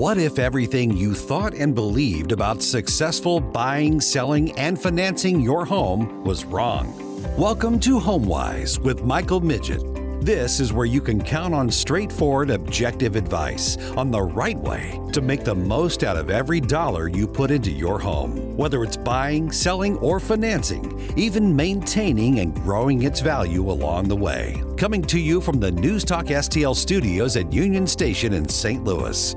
[0.00, 6.24] What if everything you thought and believed about successful buying, selling, and financing your home
[6.24, 6.96] was wrong?
[7.36, 10.24] Welcome to HomeWise with Michael Miget.
[10.24, 15.20] This is where you can count on straightforward, objective advice on the right way to
[15.20, 18.56] make the most out of every dollar you put into your home.
[18.56, 24.64] Whether it's buying, selling, or financing, even maintaining and growing its value along the way.
[24.78, 28.82] Coming to you from the News Talk STL studios at Union Station in St.
[28.82, 29.34] Louis.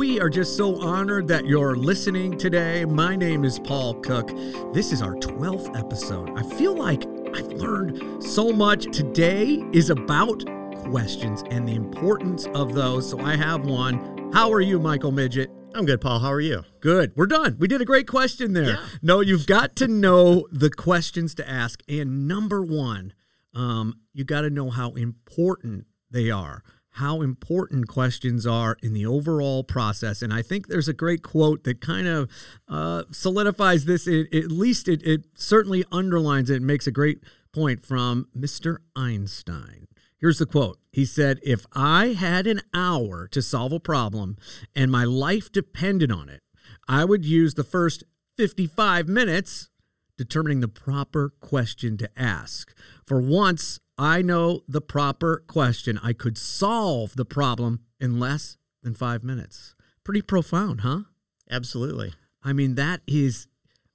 [0.00, 2.86] We are just so honored that you're listening today.
[2.86, 4.28] My name is Paul Cook.
[4.72, 6.30] This is our 12th episode.
[6.38, 7.02] I feel like
[7.34, 8.86] I've learned so much.
[8.96, 10.42] Today is about
[10.88, 13.10] questions and the importance of those.
[13.10, 14.30] So I have one.
[14.32, 15.48] How are you, Michael Miget?
[15.74, 16.20] I'm good, Paul.
[16.20, 16.64] How are you?
[16.80, 17.12] Good.
[17.14, 17.56] We're done.
[17.58, 18.70] We did a great question there.
[18.70, 18.86] Yeah.
[19.02, 21.82] No, you've got to know the questions to ask.
[21.86, 23.12] And number one,
[23.54, 26.62] um, you got to know how important they are
[27.00, 30.20] how important questions are in the overall process.
[30.20, 32.30] And I think there's a great quote that kind of
[32.68, 34.06] uh, solidifies this.
[34.06, 38.78] It, at least it, it certainly underlines it and makes a great point from Mr.
[38.94, 39.88] Einstein.
[40.18, 40.78] Here's the quote.
[40.92, 44.36] He said, If I had an hour to solve a problem
[44.76, 46.42] and my life depended on it,
[46.86, 48.04] I would use the first
[48.36, 49.70] 55 minutes
[50.20, 52.74] determining the proper question to ask.
[53.06, 55.98] For once, I know the proper question.
[56.02, 59.74] I could solve the problem in less than five minutes.
[60.04, 61.04] Pretty profound, huh?
[61.50, 62.12] Absolutely.
[62.44, 63.46] I mean, that is,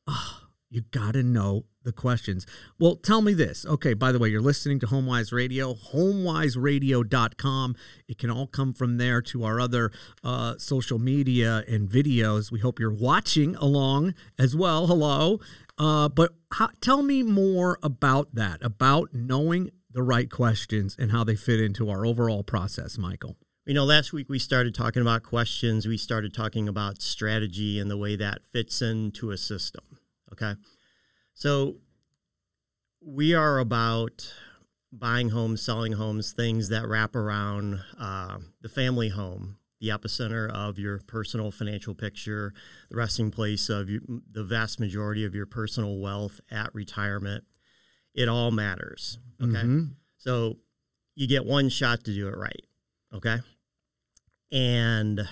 [0.08, 2.46] oh, you got to know the questions.
[2.78, 3.66] Well, tell me this.
[3.66, 7.76] Okay, by the way, you're listening to HomeWise Radio, homewiseradio.com.
[8.10, 9.92] It can all come from there to our other
[10.24, 12.52] uh, social media and videos.
[12.52, 14.88] We hope you're watching along as well.
[14.88, 15.40] Hello.
[15.78, 21.24] Uh, but how, tell me more about that, about knowing the right questions and how
[21.24, 23.38] they fit into our overall process, Michael.
[23.66, 25.88] You know, last week we started talking about questions.
[25.88, 29.84] We started talking about strategy and the way that fits into a system.
[30.32, 30.54] Okay.
[31.34, 31.78] So
[33.02, 34.34] we are about
[34.92, 40.80] buying homes, selling homes, things that wrap around uh, the family home, the epicenter of
[40.80, 42.54] your personal financial picture,
[42.90, 47.44] the resting place of you, the vast majority of your personal wealth at retirement.
[48.14, 49.20] It all matters.
[49.42, 49.52] Okay.
[49.52, 49.84] Mm-hmm.
[50.18, 50.58] So
[51.16, 52.66] you get one shot to do it right.
[53.14, 53.38] Okay.
[54.52, 55.28] And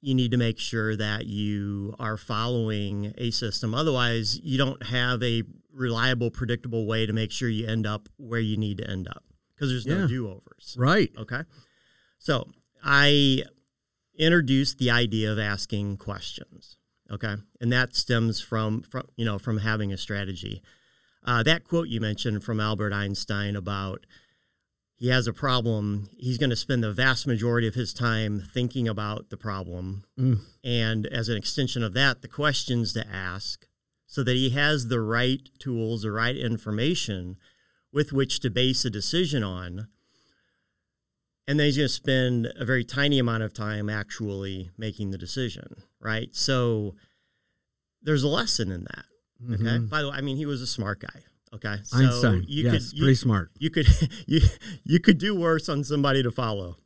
[0.00, 3.74] you need to make sure that you are following a system.
[3.74, 8.40] Otherwise, you don't have a reliable, predictable way to make sure you end up where
[8.40, 9.24] you need to end up
[9.54, 10.06] because there's no yeah.
[10.06, 10.76] do overs.
[10.78, 11.10] Right.
[11.18, 11.42] Okay.
[12.18, 12.48] So
[12.84, 13.42] I
[14.16, 16.76] introduced the idea of asking questions.
[17.10, 17.34] Okay.
[17.60, 20.62] And that stems from, from you know, from having a strategy.
[21.26, 24.06] Uh, that quote you mentioned from Albert Einstein about
[24.96, 28.86] he has a problem, he's going to spend the vast majority of his time thinking
[28.86, 30.04] about the problem.
[30.18, 30.40] Mm.
[30.62, 33.66] And as an extension of that, the questions to ask
[34.06, 37.36] so that he has the right tools, the right information
[37.92, 39.88] with which to base a decision on.
[41.46, 45.18] And then he's going to spend a very tiny amount of time actually making the
[45.18, 46.34] decision, right?
[46.34, 46.94] So
[48.02, 49.04] there's a lesson in that.
[49.52, 49.62] Okay.
[49.62, 49.86] Mm-hmm.
[49.86, 51.22] By the way, I mean he was a smart guy.
[51.54, 51.76] Okay.
[51.84, 52.44] So Einstein.
[52.48, 53.50] You yes, could, you, pretty smart.
[53.58, 53.86] You could
[54.26, 54.40] you
[54.84, 56.76] you could do worse on somebody to follow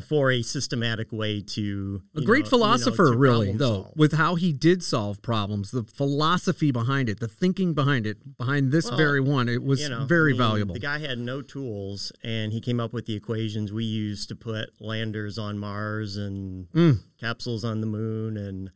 [0.00, 3.92] for a systematic way to a great know, philosopher you know, really though solve.
[3.96, 8.72] with how he did solve problems the philosophy behind it the thinking behind it behind
[8.72, 11.18] this well, very one it was you know, very I mean, valuable the guy had
[11.18, 15.58] no tools and he came up with the equations we use to put landers on
[15.58, 16.98] mars and mm.
[17.20, 18.70] capsules on the moon and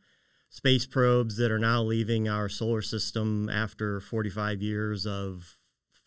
[0.49, 5.58] space probes that are now leaving our solar system after 45 years of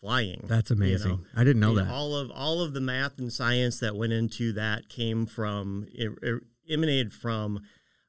[0.03, 0.43] flying.
[0.43, 1.11] That's amazing.
[1.11, 1.23] You know?
[1.35, 1.93] I didn't know I mean, that.
[1.93, 6.11] All of all of the math and science that went into that came from it,
[6.21, 7.61] it emanated from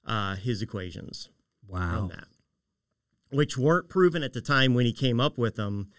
[0.05, 1.29] uh, his equations.
[1.67, 2.11] Wow.
[2.11, 2.25] That,
[3.31, 5.91] which weren't proven at the time when he came up with them.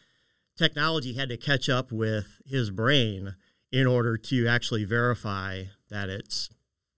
[0.58, 3.36] Technology had to catch up with his brain
[3.72, 6.50] in order to actually verify that it's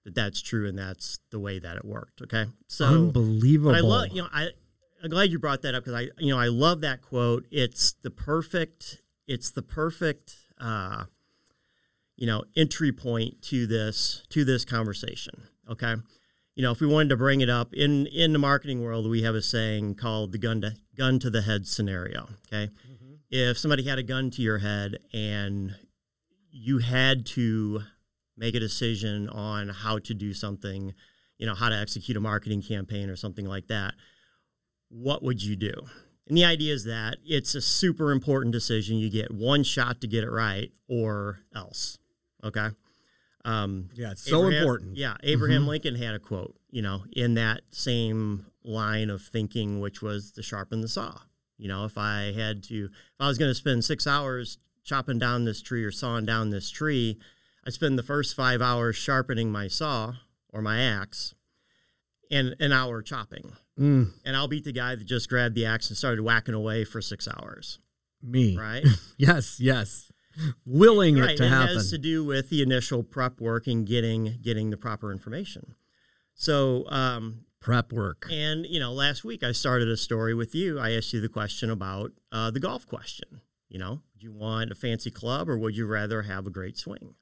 [0.06, 2.22] that that's true and that's the way that it worked.
[2.24, 3.76] Okay, so unbelievable.
[3.76, 4.50] I love you know I
[5.04, 7.46] I'm glad you brought that up because I you know I love that quote.
[7.52, 11.06] It's the perfect it's the perfect uh,
[12.16, 15.44] you know entry point to this to this conversation.
[15.70, 15.96] Okay,
[16.56, 19.22] you know if we wanted to bring it up in in the marketing world, we
[19.24, 22.30] have a saying called the gun to gun to the head scenario.
[22.48, 23.14] Okay, mm-hmm.
[23.30, 25.76] if somebody had a gun to your head and
[26.52, 27.82] you had to
[28.36, 30.94] make a decision on how to do something,
[31.38, 33.94] you know, how to execute a marketing campaign or something like that,
[34.90, 35.74] what would you do?
[36.28, 38.98] And the idea is that it's a super important decision.
[38.98, 41.98] You get one shot to get it right or else.
[42.44, 42.70] Okay.
[43.46, 44.98] Um, Yeah, it's so Abraham- important.
[44.98, 45.68] Yeah, Abraham Mhm.
[45.68, 50.44] Lincoln had a quote, you know, in that same line of thinking, which was to
[50.44, 51.22] sharpen the saw.
[51.58, 52.92] You know, if I had to, if
[53.22, 56.70] I was going to spend six hours chopping down this tree or sawing down this
[56.70, 57.18] tree,
[57.66, 60.16] I spend the first five hours sharpening my saw
[60.50, 61.34] or my axe,
[62.30, 63.54] and an hour chopping.
[63.80, 66.84] Mm, And I'll beat the guy that just grabbed the axe and started whacking away
[66.84, 67.80] for six hours,
[68.22, 68.58] me.
[68.58, 68.84] right?
[69.18, 70.12] Yes, yes.
[70.66, 71.32] Willing right.
[71.32, 71.76] it to it happen.
[71.76, 75.76] has to do with the initial prep work and getting getting the proper information.
[76.36, 78.28] So, um, Prep work.
[78.32, 80.80] and you know, last week I started a story with you.
[80.80, 83.42] I asked you the question about uh, the golf question.
[83.68, 86.78] You know, do you want a fancy club or would you rather have a great
[86.78, 87.16] swing?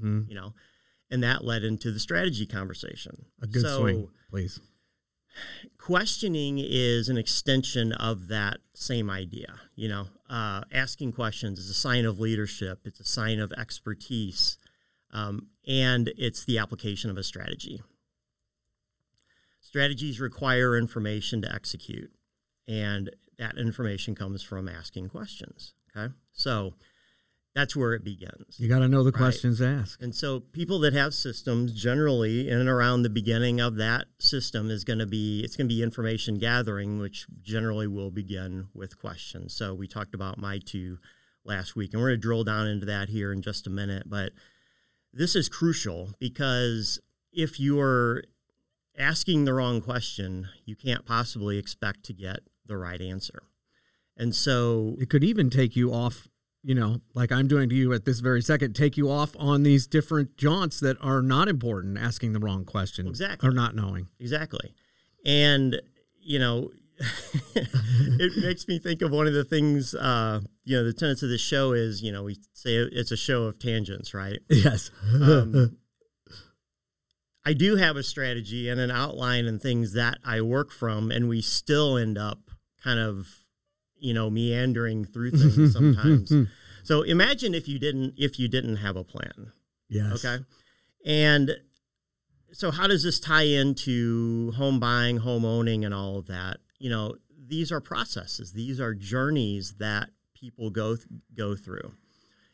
[0.00, 0.54] hmm You know,
[1.10, 3.26] and that led into the strategy conversation.
[3.42, 4.58] A good so, swing, please.
[5.78, 9.54] Questioning is an extension of that same idea.
[9.74, 12.80] You know, uh, asking questions is a sign of leadership.
[12.84, 14.58] It's a sign of expertise,
[15.12, 17.82] um, and it's the application of a strategy.
[19.60, 22.10] Strategies require information to execute,
[22.68, 25.74] and that information comes from asking questions.
[25.96, 26.74] Okay, so
[27.54, 28.58] that's where it begins.
[28.58, 29.18] You got to know the Right.
[29.18, 30.00] questions asked.
[30.02, 34.70] And so people that have systems generally in and around the beginning of that system
[34.70, 38.98] is going to be it's going to be information gathering which generally will begin with
[38.98, 39.52] questions.
[39.54, 40.98] So we talked about my two
[41.44, 44.04] last week and we're going to drill down into that here in just a minute,
[44.06, 44.32] but
[45.12, 47.00] this is crucial because
[47.32, 48.22] if you're
[48.96, 53.42] asking the wrong question, you can't possibly expect to get the right answer.
[54.16, 56.28] And so It could even take you off,
[56.62, 59.62] you know, like I'm doing to you at this very second, take you off on
[59.62, 63.06] these different jaunts that are not important, asking the wrong question.
[63.06, 63.48] Exactly.
[63.48, 64.08] Or not knowing.
[64.20, 64.74] Exactly.
[65.24, 65.80] And,
[66.20, 66.70] you know,
[67.54, 71.28] it makes me think of one of the things, uh, you know, the tenets of
[71.28, 74.38] this show is, you know, we say it's a show of tangents, right?
[74.48, 74.90] Yes.
[75.12, 75.78] Um,
[77.44, 81.28] I do have a strategy and an outline and things that I work from, and
[81.28, 82.38] we still end up
[82.82, 83.41] kind of,
[84.02, 86.32] you know, meandering through things sometimes.
[86.84, 89.52] So imagine if you didn't if you didn't have a plan.
[89.88, 90.24] yes.
[90.24, 90.42] Okay.
[91.06, 91.56] And
[92.50, 96.56] so, how does this tie into home buying, home owning, and all of that?
[96.80, 97.14] You know,
[97.46, 98.52] these are processes.
[98.52, 101.06] These are journeys that people go th-
[101.36, 101.92] go through,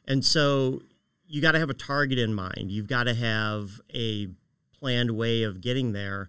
[0.06, 0.82] and so
[1.26, 2.70] you got to have a target in mind.
[2.70, 4.28] You've got to have a
[4.78, 6.28] planned way of getting there.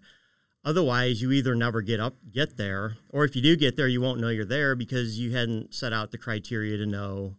[0.69, 3.99] Otherwise, you either never get up, get there, or if you do get there, you
[3.99, 7.35] won't know you're there because you hadn't set out the criteria to know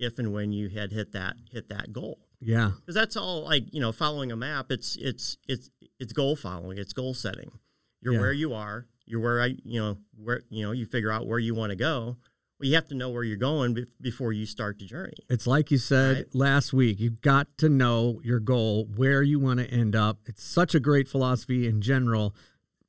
[0.00, 2.72] if and when you had hit that hit that goal Yeah.
[2.80, 6.78] because that's all like you know following a map it's it's it's it's goal following
[6.78, 7.52] it's goal setting
[8.02, 8.20] you're Yeah.
[8.20, 11.38] where you are you're where i you know where you know you figure out where
[11.38, 12.16] you want to go
[12.58, 15.46] well you have to know where you're going be- before you start the journey It's
[15.46, 16.34] like you said Right.
[16.34, 16.98] last week.
[16.98, 20.18] You've got to know your goal, where you want to end up.
[20.26, 22.34] It's such a great philosophy in general,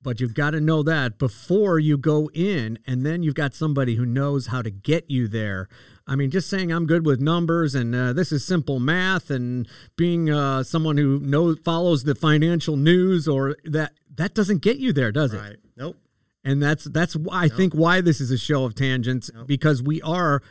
[0.06, 3.96] but you've got to know that before you go in, and then you've got somebody
[3.96, 5.68] who knows how to get you there.
[6.08, 9.68] I mean, just saying I'm good with numbers and uh, this is simple math, and
[9.98, 14.94] being uh, someone who knows follows the financial news or that that doesn't get you
[14.94, 15.60] there, does it?
[15.76, 15.98] nope
[16.46, 19.48] and that's that's why I think why this is a show of tangents Nope.
[19.48, 20.42] because we are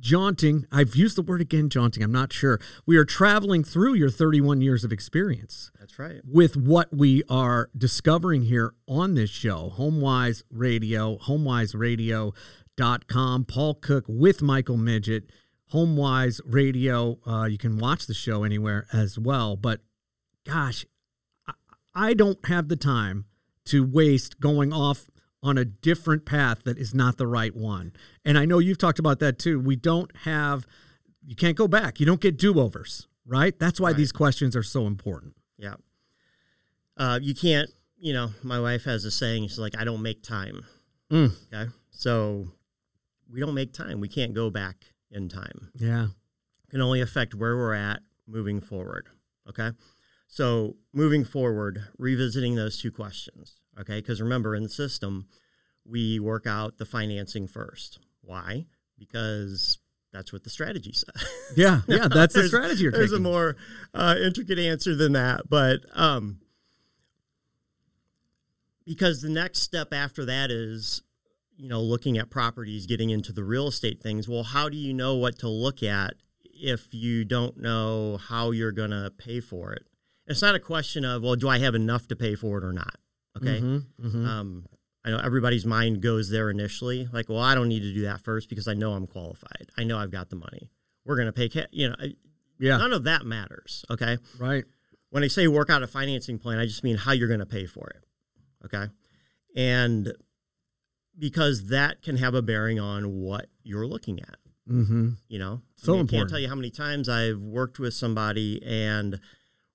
[0.00, 0.66] jaunting.
[0.70, 2.02] I've used the word again, jaunting.
[2.02, 2.60] I'm not sure.
[2.86, 7.70] We are traveling through your 31 years of experience that's right with what we are
[7.76, 13.44] discovering here on this show, HomeWise Radio, HomeWiseRadio.com.
[13.44, 15.24] Paul Cook with Michael Miget,
[15.72, 17.18] HomeWise Radio.
[17.26, 19.56] Uh, you can watch the show anywhere as well.
[19.56, 19.80] But
[20.46, 20.86] gosh,
[21.46, 21.54] I,
[21.94, 23.24] I don't have the time
[23.66, 25.10] to waste going off
[25.42, 27.92] on a different path that is not the right one.
[28.24, 29.60] And I know you've talked about that too.
[29.60, 30.66] We don't have,
[31.24, 32.00] you can't go back.
[32.00, 33.56] You don't get do overs, right?
[33.58, 33.96] That's why Right.
[33.96, 35.34] these questions are so important.
[35.58, 35.74] yeah
[36.96, 40.22] uh, you can't you know my wife has a saying she's like i don't make
[40.22, 40.64] time
[41.10, 41.32] Mm.
[41.52, 42.48] okay so
[43.30, 46.08] we don't make time we can't go back in time Yeah.
[46.70, 49.08] can only affect where we're at moving forward.
[49.48, 49.70] Okay.
[50.26, 53.57] So, moving forward, revisiting those two questions.
[53.80, 54.00] Okay.
[54.00, 55.26] Because remember, in the system,
[55.84, 57.98] we work out the financing first.
[58.22, 58.66] Why?
[58.98, 59.78] Because
[60.12, 61.28] that's what the strategy says.
[61.56, 61.82] Yeah.
[61.86, 62.08] Yeah.
[62.12, 63.24] That's the strategy you're There's taking.
[63.24, 63.56] a more
[63.94, 65.48] uh, intricate answer than that.
[65.48, 66.40] But um,
[68.84, 71.02] because the next step after that is,
[71.56, 74.28] you know, looking at properties, getting into the real estate things.
[74.28, 78.72] Well, how do you know what to look at if you don't know how you're
[78.72, 79.86] going to pay for it?
[80.26, 82.72] It's not a question of, well, do I have enough to pay for it or
[82.72, 82.96] not?
[83.38, 83.60] Okay.
[83.60, 84.26] Mhm, mhm.
[84.26, 84.66] Um,
[85.04, 88.20] I know everybody's mind goes there initially, like, well, I don't need to do that
[88.22, 89.70] first because I know I'm qualified.
[89.76, 90.70] I know I've got the money.
[91.04, 91.96] We're going to pay, ca-, you know,
[92.58, 92.76] yeah.
[92.76, 93.84] none of that matters.
[93.90, 94.18] Okay.
[94.38, 94.64] Right.
[95.10, 97.46] when I say work out a financing plan, I just mean how you're going to
[97.46, 98.04] pay for it.
[98.66, 98.92] Okay.
[99.56, 100.12] And
[101.18, 104.36] because that can have a bearing on what you're looking at.
[104.70, 105.10] Mm-hmm.
[105.28, 107.94] You know, So I, mean, I can't tell you how many times I've worked with
[107.94, 109.18] somebody, and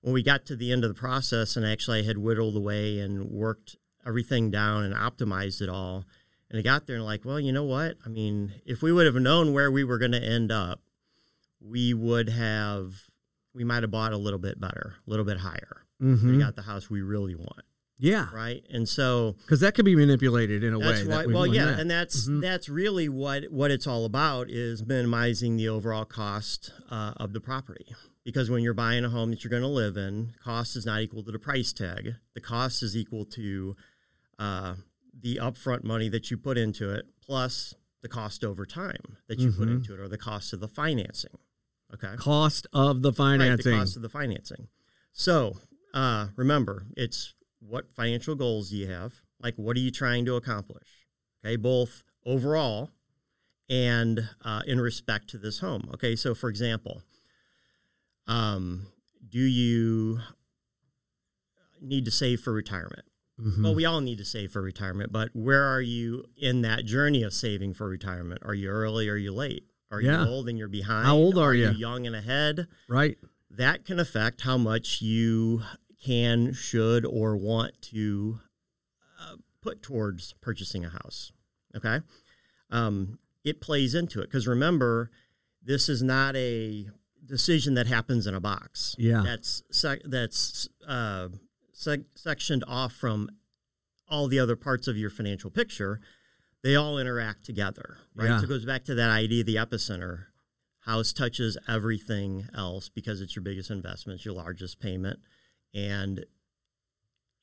[0.04, 2.98] when we got to the end of the process, and actually I had whittled away
[2.98, 6.04] and worked everything down and optimized it all,
[6.50, 7.96] and I got there and like, well, you know what?
[8.04, 10.82] I mean, if we would have known where we were going to end up,
[11.58, 12.92] we would have,
[13.54, 15.78] we might have bought a little bit better, a little bit higher.
[16.02, 16.32] Mm-hmm.
[16.32, 17.62] We got the house we really want,
[17.98, 18.62] Yeah, right?
[18.70, 21.08] And so because that could be manipulated in a that's way.
[21.08, 21.26] why.
[21.26, 21.80] Well, yeah, that.
[21.80, 22.42] and that's Mhm.
[22.42, 27.40] that's really what what it's all about is minimizing the overall cost uh, of the
[27.40, 27.86] property.
[28.24, 31.00] Because when you're buying a home that you're going to live in, cost is not
[31.00, 32.14] equal to the price tag.
[32.34, 33.76] The cost is equal to
[34.38, 34.74] uh,
[35.18, 39.52] the upfront money that you put into it plus the cost over time that you
[39.52, 39.76] put Mhm.
[39.76, 41.38] into it, or the cost of the financing.
[41.92, 43.72] Okay, cost of the financing.
[43.72, 44.68] Right, the cost of the financing.
[45.12, 45.58] So
[45.94, 49.14] uh, remember, it's what financial goals do you have?
[49.40, 51.06] Like, what are you trying to accomplish?
[51.44, 52.90] Okay, both overall
[53.68, 55.88] and uh, in respect to this home.
[55.94, 57.02] Okay, so for example,
[58.26, 58.86] um,
[59.28, 60.20] do you
[61.80, 63.04] need to save for retirement?
[63.40, 63.62] Mhm.
[63.62, 67.22] Well, we all need to save for retirement, but where are you in that journey
[67.22, 68.40] of saving for retirement?
[68.44, 69.08] Are you early?
[69.08, 69.66] Are you late?
[69.90, 70.24] Are Yeah.
[70.24, 71.06] you old and you're behind?
[71.06, 71.70] How old are you?
[71.70, 71.76] you?
[71.76, 72.68] young and ahead?
[72.88, 73.18] right.
[73.50, 75.62] That can affect how much you
[76.02, 78.40] can, should, or want to
[79.20, 81.30] uh, put towards purchasing a house.
[81.76, 82.00] Okay,
[82.70, 85.10] um, it plays into it because remember,
[85.62, 86.88] this is not a
[87.24, 88.94] decision that happens in a box.
[88.98, 89.22] Yeah.
[89.24, 91.28] that's sec- that's uh,
[91.72, 93.30] sec- sectioned off from
[94.08, 96.00] all the other parts of your financial picture.
[96.62, 98.28] They all interact together, right?
[98.28, 98.38] Yeah.
[98.38, 100.26] So it goes back to that idea of the epicenter.
[100.80, 105.18] House touches everything else because it's your biggest investment, it's your largest payment,
[105.72, 106.26] and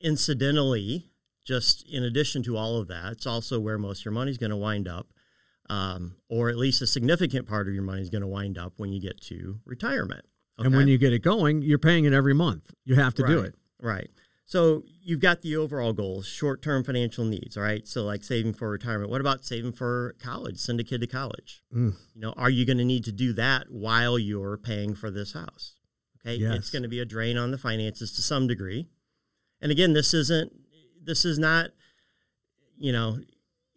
[0.00, 1.10] incidentally,
[1.44, 4.38] just in addition to all of that, it's also where most of your money is
[4.38, 5.08] going to wind up,
[5.72, 8.74] um, or at least a significant part of your money is going to wind up
[8.76, 10.26] when you get to retirement.
[10.58, 12.72] And when you get it going, you're paying it every month.
[12.84, 13.54] You have to do it.
[13.80, 14.10] Right.
[14.44, 17.88] So you've got the overall goals, short term financial needs, all right?
[17.88, 19.10] So like saving for retirement.
[19.10, 20.58] What about saving for college?
[20.58, 21.62] Send a kid to college.
[21.74, 21.94] Mm.
[22.14, 25.32] You know, are you going to need to do that while you're paying for this
[25.32, 25.74] house?
[26.20, 26.36] Okay.
[26.36, 26.54] Yes.
[26.58, 28.88] It's going to be a drain on the finances to some degree.
[29.60, 30.52] And again, this isn't
[31.02, 31.70] this is not,
[32.76, 33.18] you know,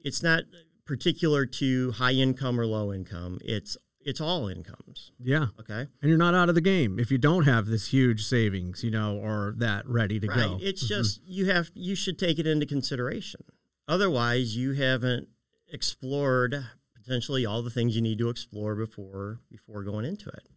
[0.04, 0.44] it's not
[0.86, 3.40] particular to high income or low income.
[3.44, 5.12] It's it's all incomes.
[5.20, 5.48] Yeah.
[5.60, 5.88] Okay.
[6.02, 8.92] And you're not out of the game if you don't have this huge savings, you
[8.92, 10.38] know, or that ready to right.
[10.38, 10.60] go.
[10.62, 10.88] It's Mhm.
[10.88, 13.42] just you have you should take it into consideration.
[13.88, 15.30] Otherwise, you haven't
[15.68, 16.66] explored
[16.96, 20.48] potentially all the things you need to explore before before going into it.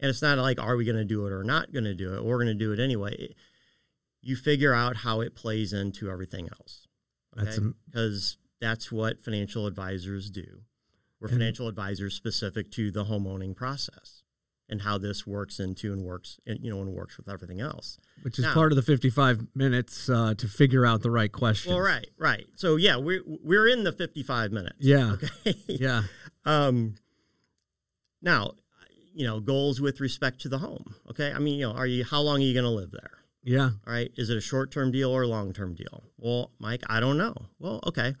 [0.00, 2.14] And it's not like are we going to do it or not going to do
[2.14, 2.24] it?
[2.24, 3.34] We're going to do it anyway.
[4.22, 6.86] You figure out how it plays into everything else.
[7.36, 7.66] That's Okay?
[7.66, 10.62] am- because that's what financial advisors do.
[11.20, 14.22] We're And- financial advisors specific to the home owning process
[14.68, 17.98] and how this works into and works and you know and works with everything else.
[18.22, 21.72] which is Now- part of the 55 minutes uh, to figure out the right question.
[21.72, 22.46] Well, right, right.
[22.56, 24.76] So yeah, we're we're in the fifty-five minutes.
[24.80, 25.16] Yeah.
[25.46, 25.54] Okay.
[25.66, 26.02] Yeah.
[26.44, 26.94] Um.
[28.22, 28.52] Now,
[29.14, 30.94] you know, goals with respect to the home.
[31.10, 31.32] Okay.
[31.32, 33.10] I mean, you know, are you how long are you going to live there?
[33.42, 33.70] Yeah.
[33.86, 34.10] All right.
[34.16, 36.04] Is it a short-term deal or a long-term deal?
[36.18, 37.34] Well, Mike, I don't know.
[37.58, 38.14] Well, okay.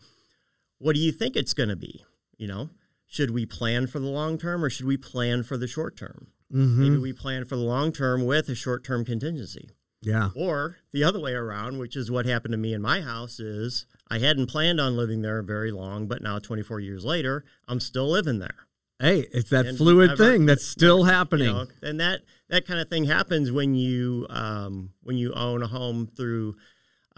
[0.80, 2.04] What do you think it's going to be?
[2.36, 2.70] You know,
[3.06, 6.28] should we plan for the long term or should we plan for the short term?
[6.50, 9.70] hmm Maybe we plan for the long term with a short-term contingency.
[10.02, 10.30] Yeah.
[10.34, 13.84] Or the other way around, which is what happened to me in my house, is
[14.08, 18.08] I hadn't planned on living there very long, but now 24 years later, I'm still
[18.10, 18.66] living there.
[18.98, 21.46] Hey, it's that And fluid thing that's still You happening.
[21.48, 25.66] know, and that that kind of thing happens when you um, when you own a
[25.68, 26.56] home through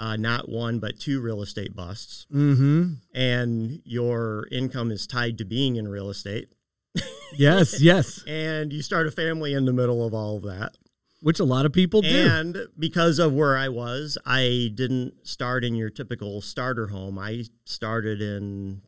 [0.02, 2.94] uh, not one but two real estate busts, mm-hmm.
[3.14, 6.52] and your income is tied to being in real estate,
[7.34, 7.80] Yes.
[7.80, 8.24] yes.
[8.26, 10.72] and you start a family in the middle of all of that.
[11.20, 12.08] Which a lot of people do.
[12.08, 17.16] And because of where I was, I didn't start in your typical starter home.
[17.16, 18.82] I started in,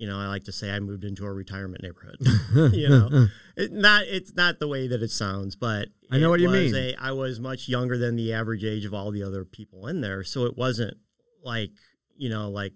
[0.00, 2.16] you know, I like to say I moved into a retirement neighborhood.
[2.74, 6.40] you know, it not it's not the way that it sounds, but I know what
[6.40, 6.74] you was mean.
[6.74, 10.00] A, I was much younger than the average age of all the other people in
[10.00, 10.96] there, so it wasn't
[11.44, 11.70] like
[12.16, 12.72] you know like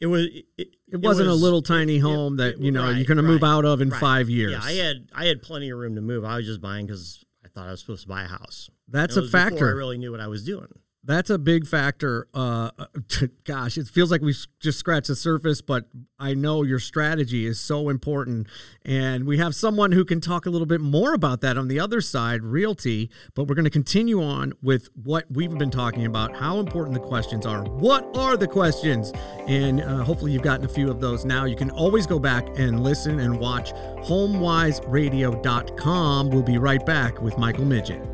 [0.00, 0.26] it was.
[0.56, 3.06] It, it wasn't was- a little tiny it- home that it- you know you're right,
[3.06, 4.00] going to move out of in right.
[4.00, 4.50] five years.
[4.52, 6.24] Yeah, I had I had plenty of room to move.
[6.24, 8.68] I was just buying because I thought I was supposed to buy a house.
[8.88, 10.66] That's a before I really knew what I was doing.
[11.04, 12.26] That's a big factor.
[12.34, 12.70] Uh,
[13.44, 15.84] gosh, it feels like we've just scratched the surface, but
[16.18, 18.48] I know your strategy is so important.
[18.84, 21.78] And we have someone who can talk a little bit more about that on the
[21.78, 23.10] other side, realty.
[23.34, 27.00] But we're going to continue on with what we've been talking about how important the
[27.00, 27.62] questions are.
[27.62, 29.12] What are the questions?
[29.46, 31.44] And uh, hopefully, you've gotten a few of those now.
[31.44, 36.30] You can always go back and listen and watch homewiseradio.com.
[36.30, 38.04] We'll be right back with Michael Miget.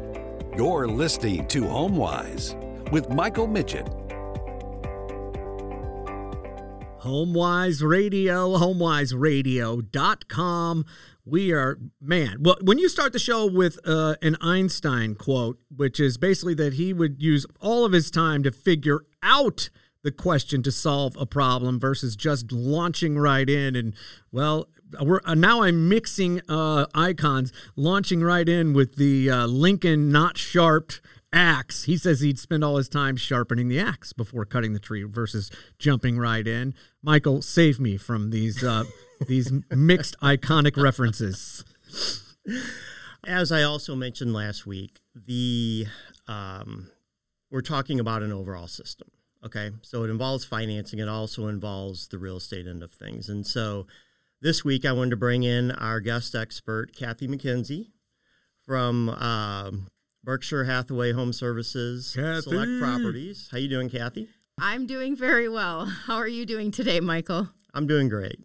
[0.57, 3.89] You're listening to HomeWise with Michael Miget.
[7.01, 10.87] HomeWise Radio, homewiseradio.com.
[11.25, 15.99] We are, man, well, when you start the show with uh, an Einstein quote, which
[15.99, 19.71] is basically that he would use all of his time to figure out
[20.05, 23.97] the question to solve a problem versus just launching right in and,
[24.31, 24.69] well,
[25.03, 30.39] we're uh, now I'm mixing uh, icons, launching right in with the uh, Lincoln not
[30.39, 30.93] sharp
[31.35, 31.85] axe.
[31.85, 35.51] He says he'd spend all his time sharpening the axe before cutting the tree versus
[35.79, 36.75] jumping right in.
[37.03, 38.85] Michael, save me from these uh,
[39.27, 41.65] these mixed iconic references.
[43.27, 45.87] As I also mentioned last week, the
[46.29, 46.91] um,
[47.51, 49.09] we're talking about an overall system.
[49.45, 50.99] Okay, so it involves financing.
[51.01, 53.87] It also involves the real estate end of things, and so
[54.45, 57.87] this week, I wanted to bring in our guest expert, Kathy McKenzie
[58.67, 59.89] from um,
[60.29, 62.41] Berkshire Hathaway Home Services Kathy.
[62.43, 63.49] Select Properties.
[63.53, 64.29] How you doing, Kathy?
[64.59, 65.85] I'm doing very well.
[65.87, 67.51] How are you doing today, Michael?
[67.75, 68.41] I'm doing great.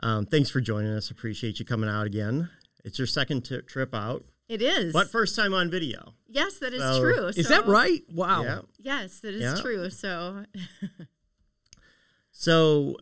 [0.00, 1.10] Um, thanks for joining us.
[1.10, 2.50] Appreciate you coming out again.
[2.84, 4.24] It's your second t- trip out.
[4.48, 4.92] It is.
[4.92, 6.14] But first time on video.
[6.28, 7.26] Yes, that is So- true.
[7.28, 8.02] Is So- that right?
[8.12, 8.42] Wow.
[8.42, 8.60] Yeah.
[8.78, 9.54] Yes, that is Yeah.
[9.60, 9.88] true.
[9.88, 10.44] So,
[12.32, 12.96] So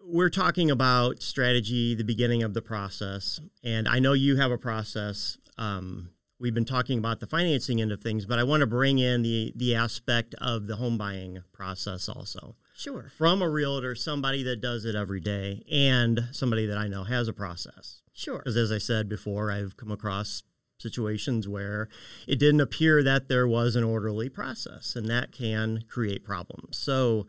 [0.00, 4.58] we're talking about strategy, the beginning of the process, and I know you have a
[4.58, 5.38] process.
[5.58, 6.10] Um,
[6.44, 9.22] we've been talking about the financing end of things, but I want to bring in
[9.22, 13.10] the the aspect of the home buying process also sure.
[13.16, 17.28] from a realtor, somebody that does it every day, and somebody that I know has
[17.28, 18.02] a process.
[18.12, 18.38] Sure.
[18.38, 20.42] Because as I said before, I've come across
[20.78, 21.88] situations where
[22.28, 26.76] it didn't appear that there was an orderly process, and that can create problems.
[26.76, 27.26] So,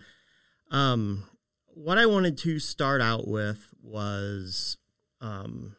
[0.72, 1.24] um,
[1.68, 4.76] what I wanted to start out with was
[5.22, 5.78] um,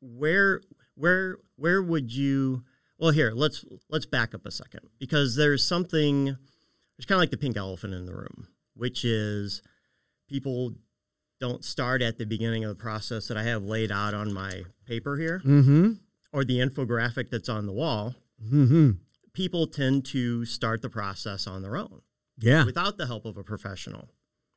[0.00, 0.60] where
[0.98, 2.62] where where would you
[2.98, 6.36] well here let's let's back up a second because there's something
[6.98, 9.62] it's kind of like the pink elephant in the room which is
[10.28, 10.74] people
[11.40, 14.64] don't start at the beginning of the process that I have laid out on my
[14.86, 15.92] paper here Mm-hmm.
[16.32, 18.16] or the infographic that's on the wall.
[18.44, 18.90] Mm-hmm.
[19.34, 22.00] People tend to start the process on their own
[22.38, 22.64] Yeah.
[22.64, 24.08] without the help of a professional,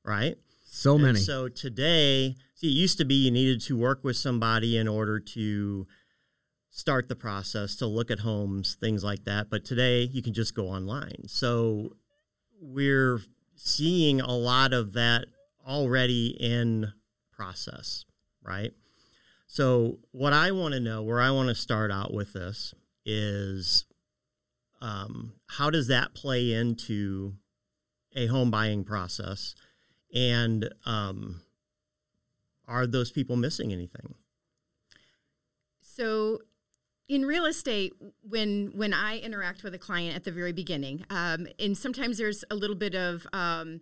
[0.03, 0.37] right?
[0.65, 1.19] So And many.
[1.19, 5.19] so today, see, it used to be you needed to work with somebody in order
[5.19, 5.85] to
[6.71, 9.49] start the process, to look at homes, things like that.
[9.49, 11.27] But today, you can just go online.
[11.27, 11.97] So
[12.59, 13.21] we're
[13.55, 15.25] seeing a lot of that
[15.67, 16.93] already in
[17.31, 18.05] process,
[18.41, 18.71] right?
[19.47, 22.73] So what I want to know, where I want to start out with this
[23.05, 23.85] is
[24.81, 27.33] um, how does that play into
[28.15, 29.55] a home buying process?
[30.15, 31.41] And um,
[32.65, 34.15] are those people missing anything?
[35.81, 36.39] So,
[37.11, 41.45] in real estate, when when I interact with a client at the very beginning, um,
[41.59, 43.81] and sometimes there's a little bit of um,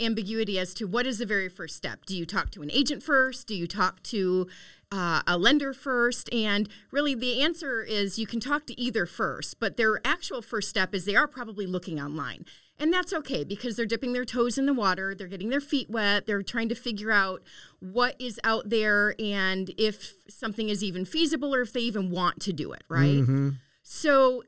[0.00, 2.06] ambiguity as to what is the very first step.
[2.06, 3.48] Do you talk to an agent first?
[3.48, 4.46] Do you talk to
[4.92, 6.32] uh, a lender first?
[6.32, 10.68] And really, the answer is you can talk to either first, but their actual first
[10.68, 12.44] step is they are probably looking online.
[12.80, 15.90] And that's okay because they're dipping their toes in the water, they're getting their feet
[15.90, 17.42] wet, they're trying to figure out
[17.80, 22.40] what is out there and if something is even feasible or if they even want
[22.42, 23.22] to do it, right?
[23.22, 23.50] Mm-hmm.
[23.82, 24.44] So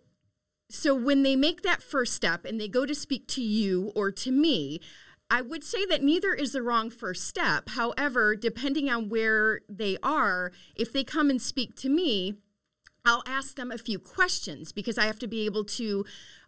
[0.71, 4.13] so when they make that first step and they go to speak to you or
[4.13, 4.81] to me,
[5.29, 7.71] I would say that neither is the wrong first step.
[7.71, 12.35] However, depending on where they are, if they come and speak to me,
[13.05, 16.05] I'll ask them a few questions because I have to be able to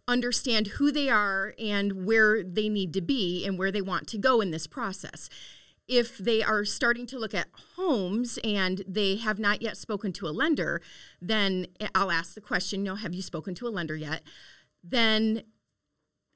[0.08, 4.18] understand who they are and where they need to be and where they want to
[4.18, 5.28] go in this process.
[5.88, 10.26] If they are starting to look at homes and they have not yet spoken to
[10.26, 10.80] a lender,
[11.20, 14.22] then I'll ask the question, you know, have you spoken to a lender yet?
[14.82, 15.42] Then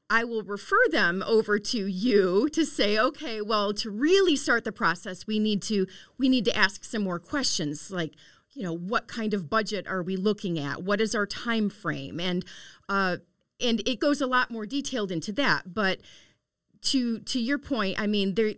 [0.09, 4.73] I will refer them over to you to say, okay, well, to really start the
[4.73, 5.87] process, we need to
[6.19, 8.15] we need to ask some more questions like,
[8.53, 10.83] you know, what kind of budget are we looking at?
[10.83, 12.21] What is our time frame?
[12.21, 12.45] And
[12.89, 13.17] uh,
[13.61, 15.75] and it goes a lot more detailed into that.
[15.75, 16.01] But
[16.83, 18.55] to to your point, I mean, there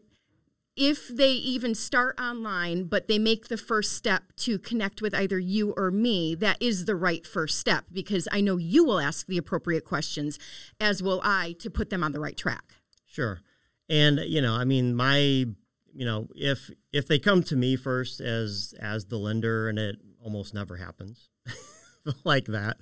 [0.76, 5.36] if they even start online, but they make the first step to connect with either
[5.36, 9.26] you or me, that is the right first step because I know you will ask
[9.26, 10.38] the appropriate questions,
[10.80, 12.74] as will I, to put them on the right track.
[13.06, 13.40] Sure.
[13.88, 18.20] And you know, I mean, my you know, if if they come to me first
[18.20, 21.28] as as the lender, and it almost never happens
[22.24, 22.76] like that,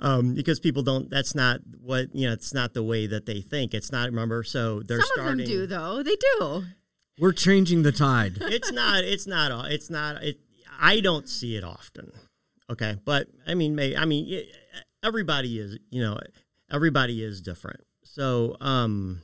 [0.00, 1.10] um, because people don't.
[1.10, 2.32] That's not what you know.
[2.32, 3.74] It's not the way that they think.
[3.74, 4.06] It's not.
[4.10, 5.32] Remember, so they're Some starting.
[5.32, 6.02] of them do, though.
[6.02, 6.64] They do.
[7.18, 8.38] We're changing the tide.
[8.40, 9.04] it's not.
[9.04, 9.70] It's not.
[9.70, 10.22] It's not.
[10.22, 10.38] It.
[10.78, 12.12] I don't see it often.
[12.70, 14.46] Okay, but I mean, may I mean, it,
[15.02, 15.78] everybody is.
[15.90, 16.18] You know,
[16.70, 17.80] everybody is different.
[18.02, 19.20] So, um,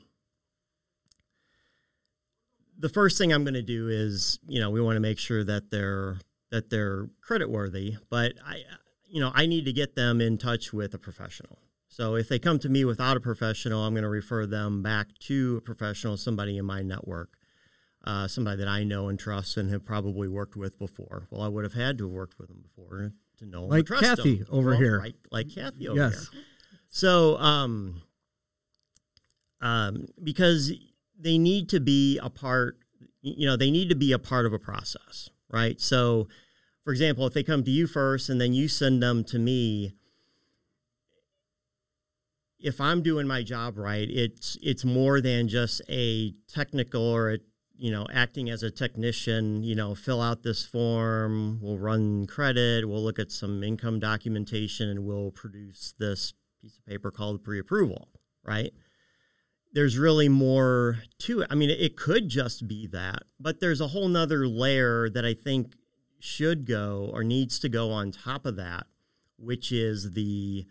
[2.79, 5.45] the first thing I'm going to do is, you know, we want to make sure
[5.45, 6.19] that they're
[6.51, 8.63] that they're credit worthy, but I,
[9.13, 11.59] you know, I need to get them in touch with a professional.
[11.87, 15.09] So if they come to me without a professional, I'm going to refer them back
[15.27, 17.35] to a professional, somebody in my network,
[18.05, 21.29] uh, somebody that I know and trust and have probably worked with before.
[21.31, 24.03] Well, I would have had to have worked with them before to know like trust
[24.03, 24.47] Kathy them.
[24.51, 24.99] over well, here.
[24.99, 26.31] Right, like Kathy over yes.
[26.33, 26.43] here.
[26.89, 28.01] So, um,
[29.61, 30.73] um, because
[31.21, 32.79] they need to be a part,
[33.21, 35.79] you know, they need to be a part of a process, right?
[35.79, 36.29] So,
[36.85, 39.95] for example, if they come to you first and then you send them to me,
[42.59, 47.39] if I'm doing my job right, it's it's more than just a technical or a
[47.77, 49.63] you know acting as a technician.
[49.63, 51.59] You know, fill out this form.
[51.61, 52.89] We'll run credit.
[52.89, 58.09] We'll look at some income documentation, and we'll produce this piece of paper called pre-approval.
[58.45, 58.73] Right?
[59.75, 61.49] There's really more to it.
[61.51, 65.35] I mean, it could just be that, but there's a whole nother layer that I
[65.35, 65.75] think
[66.23, 68.87] should go or needs to go on top of that,
[69.39, 70.65] which is the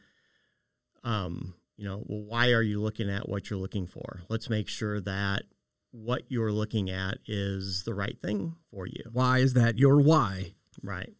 [1.03, 4.21] um, you know, well, why are you looking at what you're looking for?
[4.29, 5.43] Let's make sure that
[5.91, 9.03] what you're looking at is the right thing for you.
[9.11, 10.53] Why is that your why?
[10.81, 11.13] Right.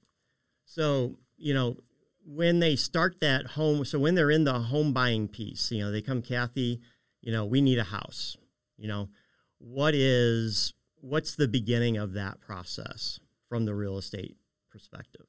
[0.63, 1.77] So, you know,
[2.25, 5.91] when they start that home, so when they're in the home buying piece, you know,
[5.91, 6.79] they come, Kathy,
[7.21, 8.37] you know, we need a house.
[8.77, 9.09] You know,
[9.57, 13.19] what is, what's the beginning of that process
[13.51, 14.37] from the real estate
[14.69, 15.25] perspective?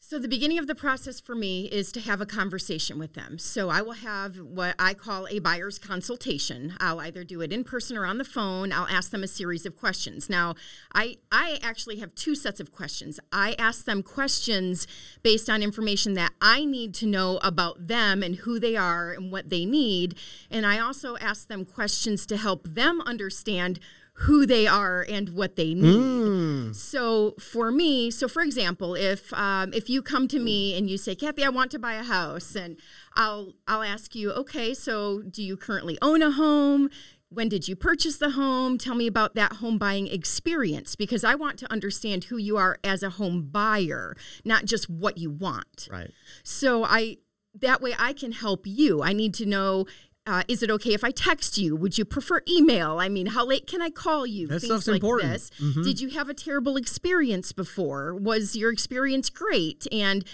[0.00, 3.38] So, the beginning of the process for me is to have a conversation with them.
[3.38, 6.74] So, I will have what I call a buyer's consultation.
[6.80, 8.72] I'll either do it in person or on the phone.
[8.72, 10.28] I'll ask them a series of questions.
[10.28, 10.56] Now,
[10.92, 13.20] I, I actually have two sets of questions.
[13.30, 14.88] I ask them questions
[15.22, 19.30] based on information that I need to know about them and who they are and
[19.30, 20.16] what they need.
[20.50, 23.78] And I also ask them questions to help them understand
[24.20, 25.96] who they are and what they need.
[25.96, 26.74] Mm.
[26.74, 30.96] So for me, so for example, if um, if you come to me and you
[30.96, 32.78] say, Kathy, I want to buy a house, and
[33.14, 36.88] I'll I'll ask you, okay, so do you currently own a home?
[37.28, 38.78] When did you purchase the home?
[38.78, 42.78] Tell me about that home buying experience because I want to understand who you are
[42.84, 45.88] as a home buyer, not just what you want.
[45.90, 46.10] Right.
[46.42, 47.18] So I
[47.60, 49.02] that way I can help you.
[49.02, 49.86] I need to know
[50.26, 51.76] uh, is it okay if I text you?
[51.76, 52.98] Would you prefer email?
[52.98, 54.48] I mean, how late can I call you?
[54.48, 55.32] That Things stuff's like important.
[55.32, 55.50] This.
[55.60, 55.84] Mhm.
[55.84, 58.14] Did you have a terrible experience before?
[58.14, 59.86] Was your experience great?
[59.92, 60.24] And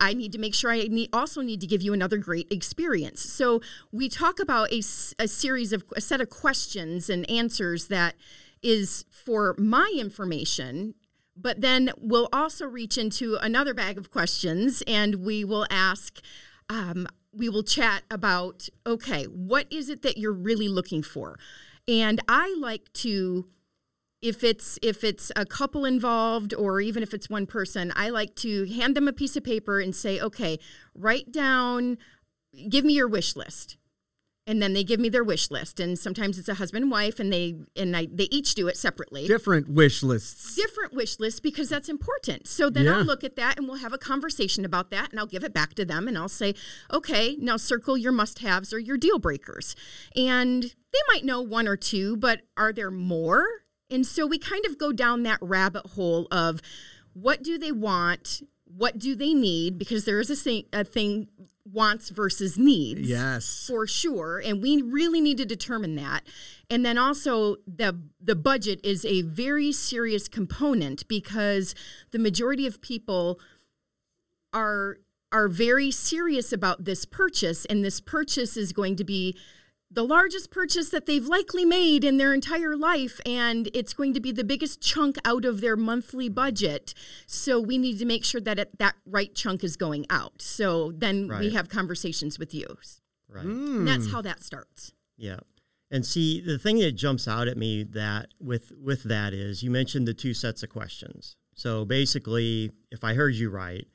[0.00, 3.20] I need to make sure I need, also need to give you another great experience.
[3.22, 4.78] So we talk about a,
[5.18, 8.14] a series of a set of questions and answers that
[8.62, 10.94] is for my information
[11.34, 16.20] but then we'll also reach into another bag of questions and we will ask
[16.68, 21.38] um, we will chat about okay what is it that you're really looking for?
[21.88, 23.48] And i like to
[24.22, 28.34] if it's if it's a couple involved or even if it's one person i like
[28.36, 30.58] to hand them a piece of paper and say okay
[30.94, 31.98] write down
[32.68, 33.76] give me your wish list
[34.52, 37.18] and then they give me their wish list and sometimes it's a husband and wife
[37.18, 40.54] and they and I, they each do it separately Different wish lists.
[40.54, 42.46] different wish lists because that's important.
[42.46, 42.98] So then Yeah.
[42.98, 45.54] I'll look at that and we'll have a conversation about that and I'll give it
[45.54, 46.54] back to them and I'll say,
[46.92, 49.74] okay, now circle your must haves or your deal breakers.
[50.14, 53.46] And they might know one or two, but are there more?
[53.90, 56.60] And so we kind of go down that rabbit hole of
[57.14, 58.42] what do they want?
[58.76, 59.78] What do they need?
[59.78, 61.28] Because there is a thing, a thing
[61.64, 63.66] wants versus needs Yes.
[63.68, 66.22] for sure and we really need to determine that
[66.68, 71.76] and then also the the budget is a very serious component because
[72.10, 73.38] the majority of people
[74.52, 74.98] are
[75.30, 79.36] are very serious about this purchase and this purchase is going to be
[79.94, 84.20] the largest purchase that they've likely made in their entire life and it's going to
[84.20, 86.94] be the biggest chunk out of their monthly budget
[87.26, 90.92] so we need to make sure that it, that right chunk is going out so
[90.92, 92.66] then we have conversations with you
[93.28, 93.44] Right.
[93.44, 95.40] and that's how that starts Yeah.
[95.90, 99.70] And see, the thing that jumps out at me that with with that is you
[99.70, 101.36] mentioned the two sets of questions.
[101.54, 103.86] So basically, if I heard you right,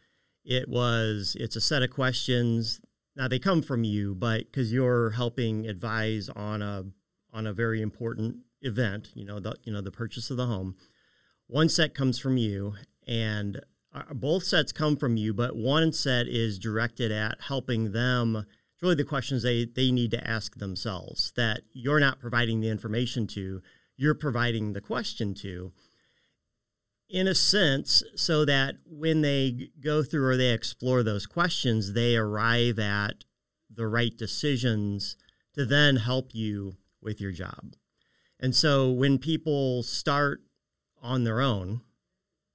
[0.46, 2.80] it was it's a set of questions.
[3.18, 6.86] Now they come from you, but because you're helping advise on a
[7.34, 10.76] on a very important event, you know the you know the purchase of the home.
[11.48, 12.76] One set comes from you,
[13.06, 13.60] and
[13.94, 18.46] uh, both sets come from you, but one set is directed at helping them
[18.78, 22.70] it's really the questions they, they need to ask themselves that you're not providing the
[22.70, 23.64] information to,
[23.96, 25.72] you're providing the question to,
[27.10, 32.16] in a sense, so that when they go through or they explore those questions, they
[32.18, 33.24] arrive at
[33.74, 35.16] the right decisions
[35.54, 37.76] to then help you with your job.
[38.40, 40.42] And so when people start
[41.02, 41.82] on their own,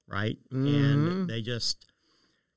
[0.07, 0.67] right, Mhm.
[0.93, 1.87] and they just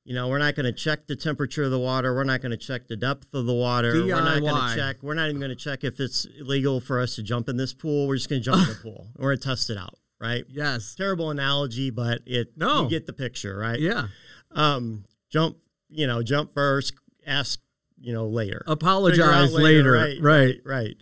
[0.04, 2.14] you know, we're not going to check the temperature of the water.
[2.14, 3.92] We're not going to check the depth of the water.
[3.92, 4.70] We're not going DIY.
[4.74, 5.02] to check.
[5.02, 7.74] We're not even going to check if it's legal for us to jump in this
[7.74, 8.06] pool.
[8.06, 9.08] We're just going to jump in the pool.
[9.16, 10.44] We're going to test it out, right?
[10.48, 10.94] Yes.
[10.94, 12.84] Terrible analogy, but it No.
[12.84, 13.78] you get the picture, right?
[13.80, 14.08] Yeah.
[14.50, 15.56] Um, jump,
[15.88, 16.94] you know, jump first,
[17.26, 17.60] ask,
[18.00, 18.62] you know, later.
[18.66, 19.92] Apologize later.
[19.92, 20.60] Right, Right.
[20.64, 20.96] right, right.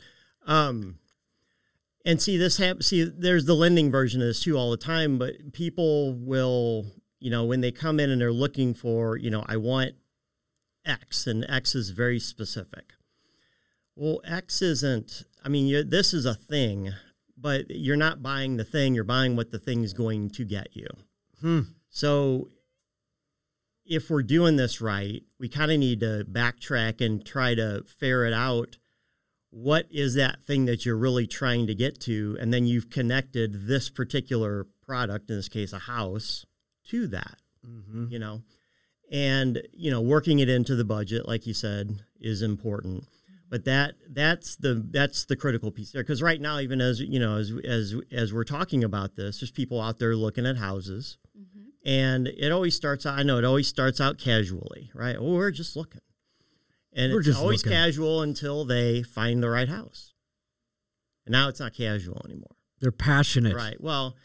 [0.46, 0.98] Um,
[2.04, 2.82] and see this happen.
[2.82, 6.86] See, there's the lending version of this too all the time, but people will,
[7.18, 9.94] you know, when they come in and they're looking for, you know, I want
[10.84, 12.92] X, and X is very specific.
[13.96, 15.24] Well, X isn't.
[15.42, 16.92] I mean, you this is a thing,
[17.44, 18.94] but you're not buying the thing.
[18.94, 20.86] You're buying what the thing's going to get you.
[21.42, 21.60] Hmm.
[21.90, 22.48] So
[23.84, 28.32] if we're doing this right, we kind of need to backtrack and try to ferret
[28.32, 28.78] out
[29.50, 33.66] what is that thing that you're really trying to get to, and then you've connected
[33.66, 36.46] this particular product, in this case, a house,
[36.88, 37.36] to that.
[37.62, 38.10] Mhm.
[38.10, 38.42] You know,
[39.10, 43.04] and you know, working it into the budget, like you said, is important.
[43.54, 47.20] But that that's the that's the critical piece there because right now, even as you
[47.20, 51.18] know, as as as we're talking about this, there's people out there looking at houses,
[51.38, 51.66] mm-hmm.
[51.88, 53.16] and it always starts out.
[53.16, 55.14] I know it always starts out casually, right?
[55.16, 56.00] Oh, we're just looking,
[56.92, 57.78] and We're it's just always looking.
[57.78, 60.14] casual until they find the right house.
[61.24, 63.54] And now it's not casual anymore, They're passionate.
[63.54, 63.80] right?
[63.80, 64.16] Well,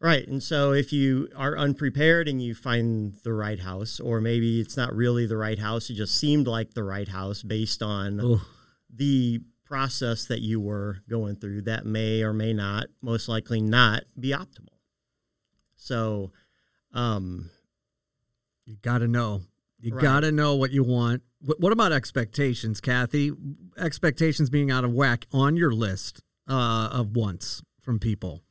[0.00, 0.26] right.
[0.26, 4.76] And so if you are unprepared and you find the right house, or maybe it's
[4.76, 8.40] not really the right house, it just seemed like the right house based on Oh,
[8.92, 14.02] the process that you were going through that may or may not, most likely not,
[14.18, 14.68] be optimal.
[15.76, 16.32] So,
[16.92, 17.50] um,
[18.66, 19.42] you got to know.
[19.80, 20.02] You Right.
[20.02, 21.22] got to know what you want.
[21.40, 23.32] What, what about expectations, Kathy?
[23.76, 28.42] Expectations being out of whack on your list uh, of wants from people.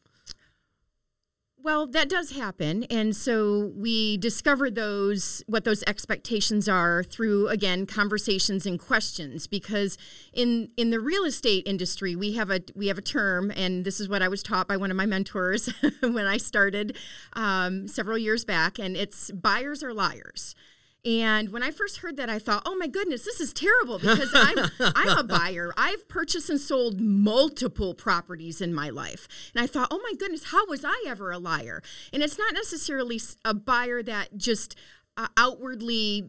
[1.64, 2.86] Well, that does happen.
[2.86, 9.46] And so we discover those, what those expectations are through, again, conversations and questions.
[9.46, 9.96] Because
[10.34, 14.00] in, in the real estate industry, we have a, we have a term, and this
[14.00, 15.72] is what I was taught by one of my mentors
[16.02, 16.98] when I started
[17.34, 20.56] um, several years back, and it's buyers are liars.
[21.04, 24.30] And when I first heard that, I thought, "Oh my goodness, this is terrible!" Because
[24.34, 25.74] I'm I'm a buyer.
[25.76, 30.46] I've purchased and sold multiple properties in my life, and I thought, "Oh my goodness,
[30.46, 31.82] how was I ever a liar?"
[32.14, 34.76] And it's not necessarily a buyer that just
[35.18, 36.28] uh, outwardly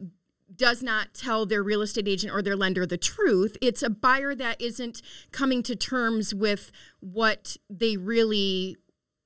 [0.54, 3.56] does not tell their real estate agent or their lender the truth.
[3.60, 8.76] It's a buyer that isn't coming to terms with what they really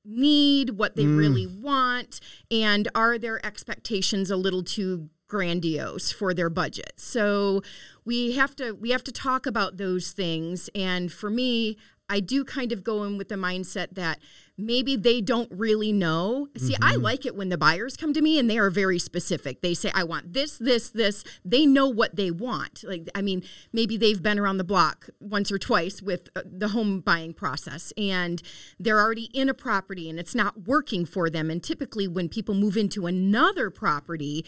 [0.05, 6.51] need, what they really want, and are their expectations a little too grandiose for their
[6.51, 6.93] budget.
[6.97, 7.63] So
[8.05, 11.77] we have to we have to talk about those things and for me
[12.09, 14.21] I do kind of go in with the mindset that
[14.57, 16.49] maybe they don't really know.
[16.57, 19.61] See, I like it when the buyers come to me and they are very specific.
[19.61, 21.25] They say, I want this, this, this.
[21.45, 22.85] They know what they want.
[22.85, 26.69] Like, I mean, maybe they've been around the block once or twice with uh, the
[26.69, 28.41] home buying process and
[28.79, 31.51] they're already in a property and it's not working for them.
[31.51, 34.45] And typically, when people move into another property,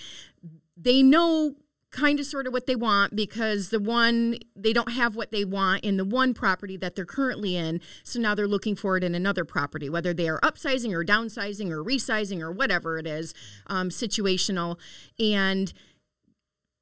[0.81, 1.55] they know
[1.91, 5.43] kind of sort of what they want because the one they don't have what they
[5.45, 9.03] want in the one property that they're currently in so now they're looking for it
[9.03, 13.33] in another property whether they are upsizing or downsizing or resizing or whatever it is
[13.69, 14.79] um, situational.
[15.19, 15.73] And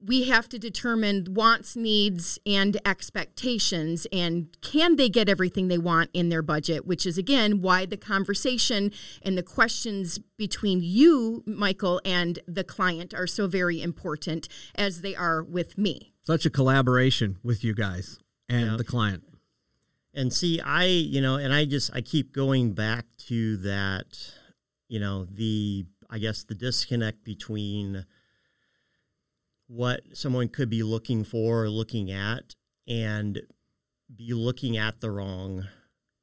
[0.00, 6.10] we have to determine wants, needs, and expectations, and can they get everything they want
[6.12, 6.86] in their budget?
[6.86, 13.14] Which is again why the conversation and the questions between you, Michael, and the client
[13.14, 16.12] are so very important as they are with me.
[16.22, 18.76] Such a collaboration with you guys and Yeah.
[18.76, 19.22] the client.
[20.12, 24.06] And see, I, you know, and I just, I keep going back to that,
[24.88, 28.06] you know, the, I guess the disconnect between
[29.68, 32.54] what someone could be looking for or looking at
[32.86, 33.40] and
[34.14, 35.66] be looking at the wrong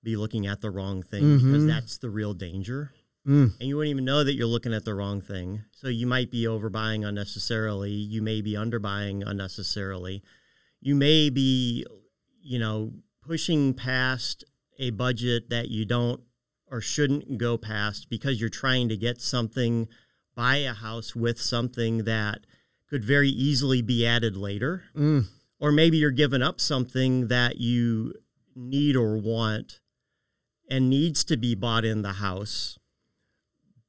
[0.02, 1.68] be looking at the wrong thing because Mhm.
[1.68, 2.92] that's the real danger.
[3.26, 3.54] Mm.
[3.58, 5.64] And you wouldn't even know that you're looking at the wrong thing.
[5.72, 7.94] So you might be overbuying unnecessarily.
[7.94, 10.22] You may be underbuying unnecessarily.
[10.82, 11.86] You may be,
[12.42, 14.44] you know, pushing past
[14.78, 16.22] a budget that you don't
[16.68, 19.88] or shouldn't go past because you're trying to get something,
[20.36, 22.46] buy a house with something that
[22.94, 24.84] could very easily be added later.
[24.96, 25.26] Mm.
[25.60, 28.14] Or maybe you're giving up something that you
[28.56, 29.80] need or want
[30.70, 32.78] and needs to be bought in the house,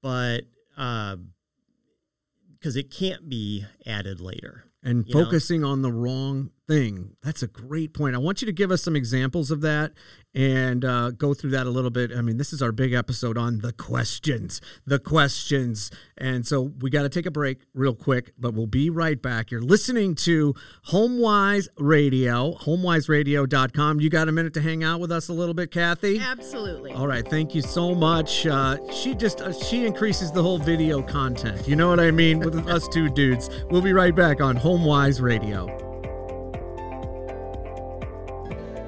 [0.01, 4.65] but because it can't be added later.
[4.83, 5.25] and you know?
[5.25, 7.17] focusing on the wrong thing.
[7.23, 8.15] That's a great point.
[8.15, 9.93] I want you to give us some examples of that
[10.35, 12.11] and uh, go through that a little bit.
[12.13, 15.91] I mean, this is our big episode on the questions, the questions.
[16.19, 19.51] And so we got to take a break real quick, but we'll be right back.
[19.51, 20.55] You're listening to
[20.91, 24.01] HomeWise Radio, homewiseradio.com.
[24.01, 26.19] You got a minute to hang out with us a little bit, Kathy?
[26.19, 26.93] Absolutely.
[26.93, 28.47] All right, thank you so much.
[28.47, 31.69] Uh, she just uh, she increases the whole video content.
[31.69, 33.51] You know what I mean with us two dudes.
[33.71, 35.94] We'll be right back on HomeWise Radio.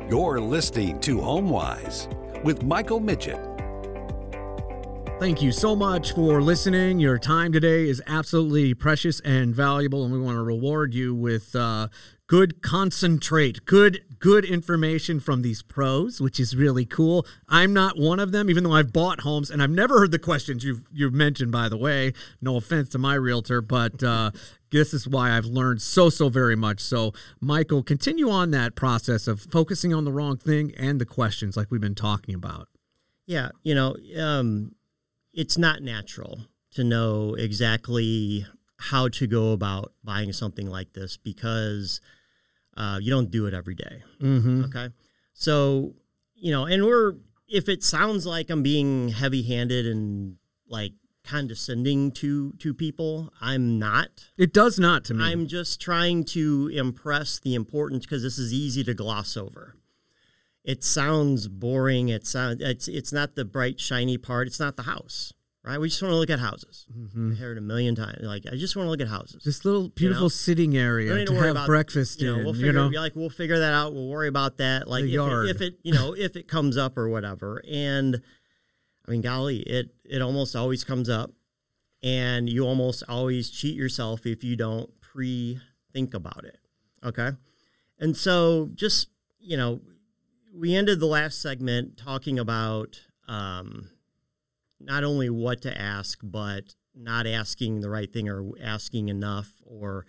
[0.08, 3.42] You're listening to HomeWise with Michael Miget.
[5.18, 7.00] Thank you so much for listening.
[7.00, 11.56] Your time today is absolutely precious and valuable, and we want to reward you with
[11.56, 11.88] uh,
[12.28, 17.26] good concentrate, good good information from these pros, which is really cool.
[17.48, 20.18] I'm not one of them, even though I've bought homes, and I've never heard the
[20.18, 21.52] questions you've you've mentioned.
[21.52, 24.30] By the way, no offense to my realtor, but uh,
[24.70, 26.80] this is why I've learned so so very much.
[26.80, 31.56] So, Michael, continue on that process of focusing on the wrong thing and the questions,
[31.56, 32.68] like we've been talking about.
[33.26, 34.72] Yeah, you know, um,
[35.32, 36.40] it's not natural
[36.72, 38.46] to know exactly
[38.78, 42.00] how to go about buying something like this because
[42.76, 44.02] uh, you don't do it every day.
[44.20, 44.64] Mm-hmm.
[44.64, 44.88] Okay.
[45.34, 45.94] So,
[46.34, 47.14] you know, and we're,
[47.48, 50.36] if it sounds like I'm being heavy handed and
[50.68, 50.92] like
[51.24, 54.30] condescending to, to people, I'm not.
[54.36, 55.24] It does not to me.
[55.24, 59.76] I'm just trying to impress the importance because this is easy to gloss over.
[60.66, 62.08] It sounds boring.
[62.08, 64.48] It sounds it's it's not the bright shiny part.
[64.48, 65.32] It's not the house,
[65.66, 65.78] right?
[65.80, 66.86] We just want to look at houses.
[66.96, 67.32] Mhm.
[67.32, 68.18] I heard a million times.
[68.22, 69.42] Like I just want to look at houses.
[69.44, 72.44] This little beautiful sitting area don't to have about, breakfast You know, in.
[72.44, 73.92] we'll you figure know, like we'll figure that out.
[73.92, 74.88] We'll worry about that.
[74.88, 75.46] Like if yard.
[75.48, 77.62] it, if it you know if it comes up or whatever.
[77.68, 78.22] And
[79.06, 81.32] I mean, golly, it it almost always comes up,
[82.02, 85.60] and you almost always cheat yourself if you don't pre
[85.92, 86.58] think about it.
[87.04, 87.30] Okay,
[87.98, 89.08] and so just
[89.40, 89.80] you know,
[90.52, 93.90] we ended the last segment talking about um,
[94.86, 100.06] not only what to ask, but not asking the right thing or asking enough or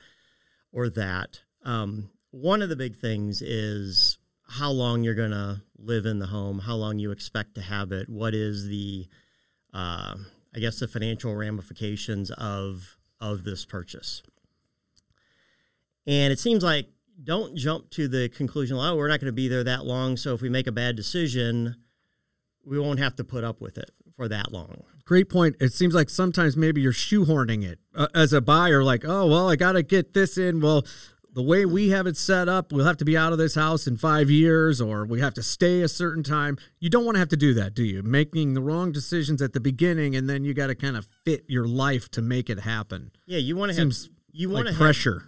[0.72, 1.42] or that.
[1.66, 6.28] Um, one of the big things is how long you're going to live in the
[6.28, 9.08] home, how long you expect to have it, what is the,
[9.74, 10.16] uh,
[10.56, 14.22] I guess, the financial ramifications of of this purchase.
[16.06, 16.88] And it seems like
[17.24, 20.36] don't jump to the conclusion, oh, we're not going to be there that long, so
[20.36, 21.76] if we make a bad decision,
[22.64, 24.84] we won't have to put up with it for that long.
[25.06, 25.56] great point.
[25.62, 29.48] It seems like sometimes maybe you're shoehorning it uh, as a buyer, like, oh, well,
[29.50, 30.60] I got to get this in.
[30.60, 30.86] Well,
[31.34, 33.86] the way we have it set up, we'll have to be out of this house
[33.86, 36.58] in five years, or we have to stay a certain time.
[36.80, 38.02] You don't want to have to do that, do you?
[38.02, 41.46] Making the wrong decisions at the beginning, and then you got to kind of fit
[41.48, 43.12] your life to make it happen.
[43.28, 43.94] Yeah, you want to have
[44.32, 45.24] you want Like to have pressure.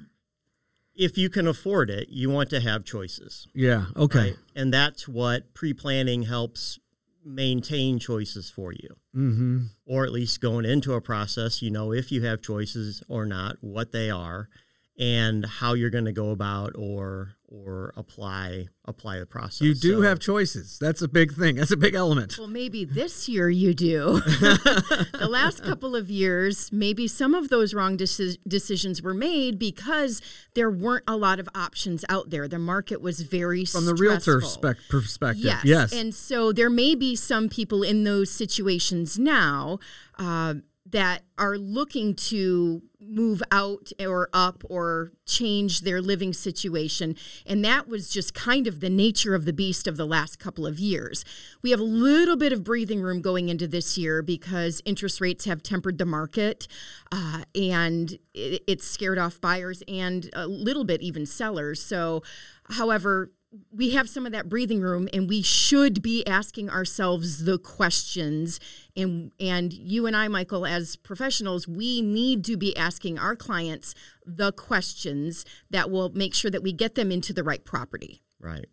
[0.95, 3.47] if you can afford it, you want to have choices.
[3.54, 3.86] Yeah.
[3.95, 4.19] Okay.
[4.19, 4.36] Right?
[4.56, 6.80] And that's what pre planning helps
[7.26, 8.96] maintain choices for you.
[9.16, 9.66] Mm-hmm.
[9.86, 13.58] Or at least going into a process, you know if you have choices or not,
[13.62, 14.50] what they are,
[14.98, 19.62] and how you're going to go about or or apply apply the process.
[19.62, 20.78] You do So- have choices.
[20.80, 21.56] That's a big thing.
[21.56, 22.38] That's a big element.
[22.38, 24.20] Well, maybe this year you do.
[24.26, 30.22] the last couple of years, maybe some of those wrong deci- decisions were made because
[30.56, 32.48] there weren't a lot of options out there.
[32.48, 35.44] The market was very From the realtor spec- perspective.
[35.44, 35.66] Yes.
[35.66, 35.94] Yes.
[35.94, 39.78] And so there may be some people in those situations now
[40.18, 40.56] uh,
[40.91, 47.15] that are looking to move out or up or change their living situation.
[47.45, 50.67] And that was just kind of the nature of the beast of the last couple
[50.67, 51.23] of years.
[51.62, 55.45] We have a little bit of breathing room going into this year because interest rates
[55.45, 56.67] have tempered the market
[57.12, 61.81] uh, and it, it's scared off buyers and a little bit even sellers.
[61.81, 62.23] So,
[62.71, 63.31] however,
[63.71, 68.60] we have some of that breathing room and we should be asking ourselves the questions
[68.95, 73.95] and and you and I Michael as professionals we need to be asking our clients
[74.25, 78.21] the questions that will make sure that we get them into the right property.
[78.39, 78.67] Right.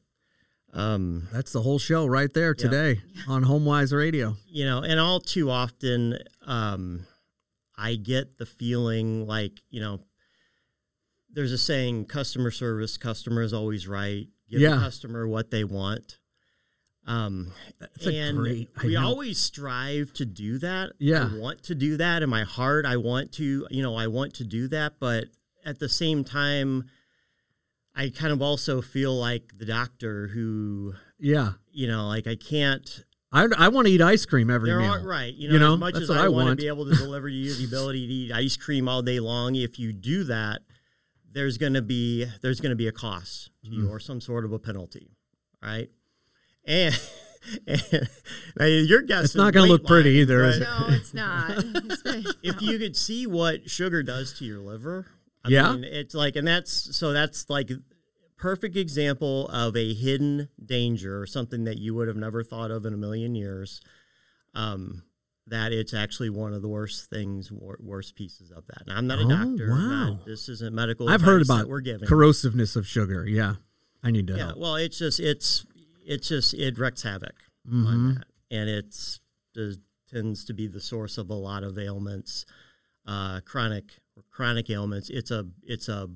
[0.75, 4.37] Um, That's the whole show right there today on HomeWise Radio.
[4.47, 7.07] you know, and all too often, um,
[7.79, 10.01] I get the feeling like, you know,
[11.31, 14.27] there's a saying customer service, customer is always right.
[14.51, 14.77] Give Yeah.
[14.77, 16.19] the customer what they want.
[17.07, 20.93] Um, That's a and great- we always strive to do that.
[20.99, 21.29] Yeah.
[21.33, 22.85] I want to do that in my heart.
[22.85, 24.95] I want to, you know, I want to do that.
[24.99, 25.27] But
[25.65, 26.91] at the same time,
[27.95, 31.53] I kind of also feel like the doctor who, Yeah.
[31.73, 34.93] you know, like I can't I, I want to eat ice cream every there meal.
[34.95, 35.35] are right.
[35.35, 36.95] You know, You know, as much that's as I, I want to be able to
[36.95, 40.63] deliver you the ability to eat ice cream all day long, if you do that,
[41.37, 43.81] there's going to be there's going to be a cost to Mm-hmm.
[43.83, 45.11] you or some sort of a penalty,
[45.63, 45.91] right?
[46.65, 46.99] And,
[47.67, 48.09] and
[48.59, 50.87] now your guess It's is not gonna weight look pretty line, either, is but No,
[50.95, 51.65] it's not.
[52.43, 55.07] If you could see what sugar does to your liver,
[55.45, 55.73] I Yeah.
[55.73, 57.71] mean, it's like, and that's so that's like
[58.37, 62.85] perfect example of a hidden danger or something that you would have never thought of
[62.87, 63.81] in a million years.
[64.55, 65.03] Um,
[65.49, 68.87] that it's actually one of the worst things, wor- worst pieces of that.
[68.87, 69.71] Now, I'm not a Oh, doctor.
[69.71, 70.11] Wow.
[70.15, 71.09] not- this isn't medical.
[71.09, 72.09] I've heard about we're giving.
[72.09, 73.27] corrosiveness of sugar.
[73.27, 73.57] Yeah.
[74.03, 74.59] I need to Yeah, help.
[74.59, 75.65] well, it's just it's
[76.05, 77.35] it's just it wreaks havoc
[77.69, 77.87] Mhm.
[77.87, 79.21] on that, and it's
[79.55, 79.79] does
[80.09, 82.45] tends to be the source of a lot of ailments,
[83.07, 85.11] uh, chronic chronic ailments.
[85.11, 86.09] It's a it's a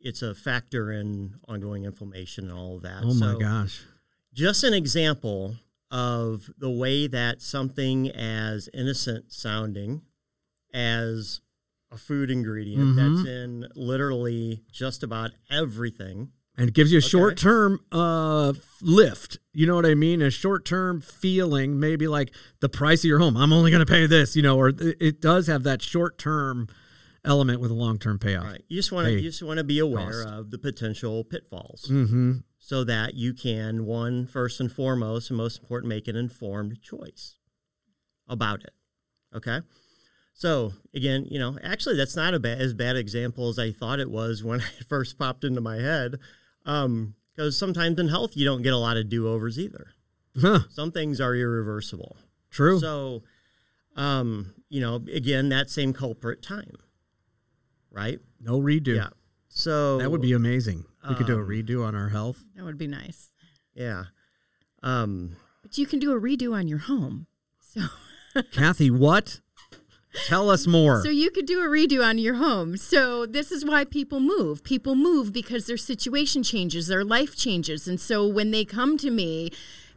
[0.00, 3.02] it's a factor in ongoing inflammation and all of that.
[3.04, 3.82] Oh my So, gosh.
[4.32, 5.56] Just an example
[5.90, 10.02] of the way that something as innocent sounding
[10.74, 11.40] as
[11.90, 12.96] a food ingredient Mhm.
[13.16, 17.08] that's in literally just about everything And it gives you a Okay.
[17.08, 19.38] short term uh, lift.
[19.52, 20.22] You know what I mean?
[20.22, 23.36] A short term feeling, maybe like the price of your home.
[23.36, 26.16] I'm only going to pay this, you know, or it, it does have that short
[26.16, 26.66] term
[27.26, 28.44] element with a long term payoff.
[28.44, 28.64] Right.
[28.68, 30.28] You just want to you just want to be aware cost.
[30.34, 32.38] of the potential pitfalls Mm-hmm.
[32.66, 37.36] So that you can one first and foremost and most important make an informed choice
[38.26, 38.72] about it.
[39.32, 39.60] Okay?
[40.34, 44.00] So, again, you know, actually that's not a bad, as bad example as I thought
[44.00, 46.16] it was when it first popped into my head.
[46.64, 49.92] Um because sometimes in health you don't get a lot of do-overs either.
[50.36, 50.60] Huh.
[50.68, 52.16] Some things are irreversible.
[52.50, 52.80] True.
[52.80, 53.22] So,
[53.94, 56.74] um, you know, again, that same culprit time.
[57.92, 58.18] Right?
[58.40, 58.96] no redo.
[58.96, 59.10] Yeah.
[59.48, 60.84] So That would be amazing.
[61.08, 62.44] We could do a um, redo on our health.
[62.54, 63.30] that would be nice.
[63.74, 64.04] Yeah.
[64.82, 67.26] Um, But you can do a redo on your home.
[67.60, 67.82] So
[68.52, 69.40] Kathy, what?
[70.26, 71.02] Tell us more.
[71.02, 72.76] So you could do a redo on your home.
[72.76, 74.64] So this is why people move.
[74.64, 77.86] People move because their situation changes, their life changes.
[77.86, 79.50] And so when they come to me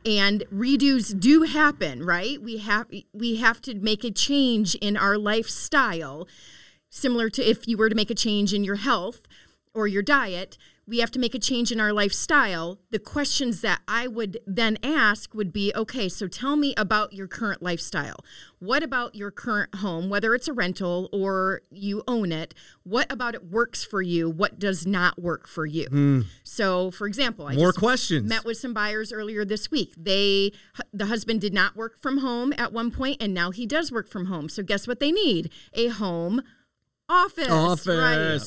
[0.05, 2.41] and redos do happen, right?
[2.41, 6.27] We have we have to make a change in our lifestyle
[6.89, 9.21] similar to if you were to make a change in your health
[9.73, 10.57] or your diet,
[10.89, 12.79] we have to make a change in our lifestyle.
[12.89, 17.27] The questions that I would then ask would be okay, so tell me about your
[17.27, 18.25] current lifestyle.
[18.57, 22.55] What about your current home, whether it's a rental or you own it?
[22.83, 24.31] What about it works for you?
[24.31, 25.85] What does not work for you?
[25.85, 26.21] Hmm.
[26.43, 28.27] So, for example, I more questions.
[28.27, 29.93] met with some buyers earlier this week.
[29.95, 30.51] They
[30.91, 34.09] the husband did not work from home at one point and now he does work
[34.09, 34.49] from home.
[34.49, 35.51] So guess what they need?
[35.73, 36.41] A home
[37.09, 37.87] office, Office.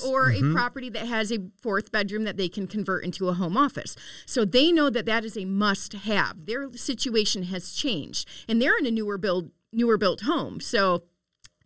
[0.03, 0.09] right?
[0.09, 0.51] Or Mhm.
[0.51, 3.97] a property that has a fourth bedroom that they can convert into a home office.
[4.25, 6.47] So they know that that is a must have.
[6.47, 10.61] Their situation has changed and they're in a newer build newer built home.
[10.61, 11.03] So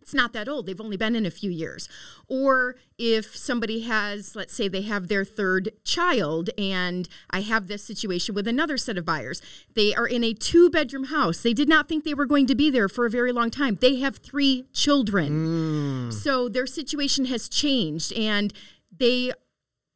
[0.07, 0.67] it's not that old.
[0.67, 1.89] They've only been in a few years.
[2.29, 7.83] Or if somebody has, let's say they have their third child, and I have this
[7.83, 9.41] situation with another set of buyers.
[9.73, 11.41] They are in a two bedroom house.
[11.41, 13.79] They did not think they were going to be there for a very long time.
[13.81, 15.27] They have three children.
[15.27, 16.11] Hmm.
[16.11, 18.53] So their situation has changed, and
[18.97, 19.33] they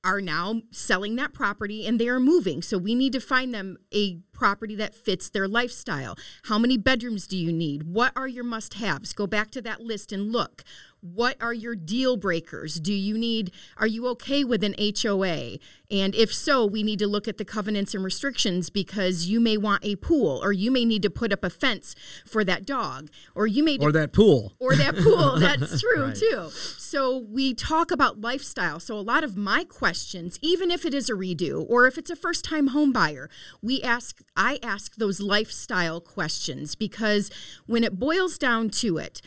[0.04, 2.62] are now selling that property and they are moving.
[2.62, 6.18] So we need to find them a property that fits their lifestyle.
[6.46, 7.84] How many bedrooms do you need?
[7.84, 9.14] What are your must haves?
[9.14, 10.64] Go back to that list and look.
[11.02, 12.76] What are your deal breakers?
[12.80, 15.58] Do you need, are you okay with an HOA?
[15.90, 19.58] And if so, we need to look at the covenants and restrictions because you may
[19.58, 21.96] want a pool or you may need to put up a fence
[22.26, 24.54] for that dog or you may or that pool.
[24.60, 25.36] or that pool.
[25.40, 26.16] That's true Right.
[26.16, 26.50] too.
[26.78, 28.80] So we talk about lifestyle.
[28.80, 32.12] So a lot of my questions, even if it is a redo or if it's
[32.12, 33.28] a first time home buyer,
[33.62, 37.32] we ask I ask those lifestyle questions because
[37.66, 39.22] when it boils down to it,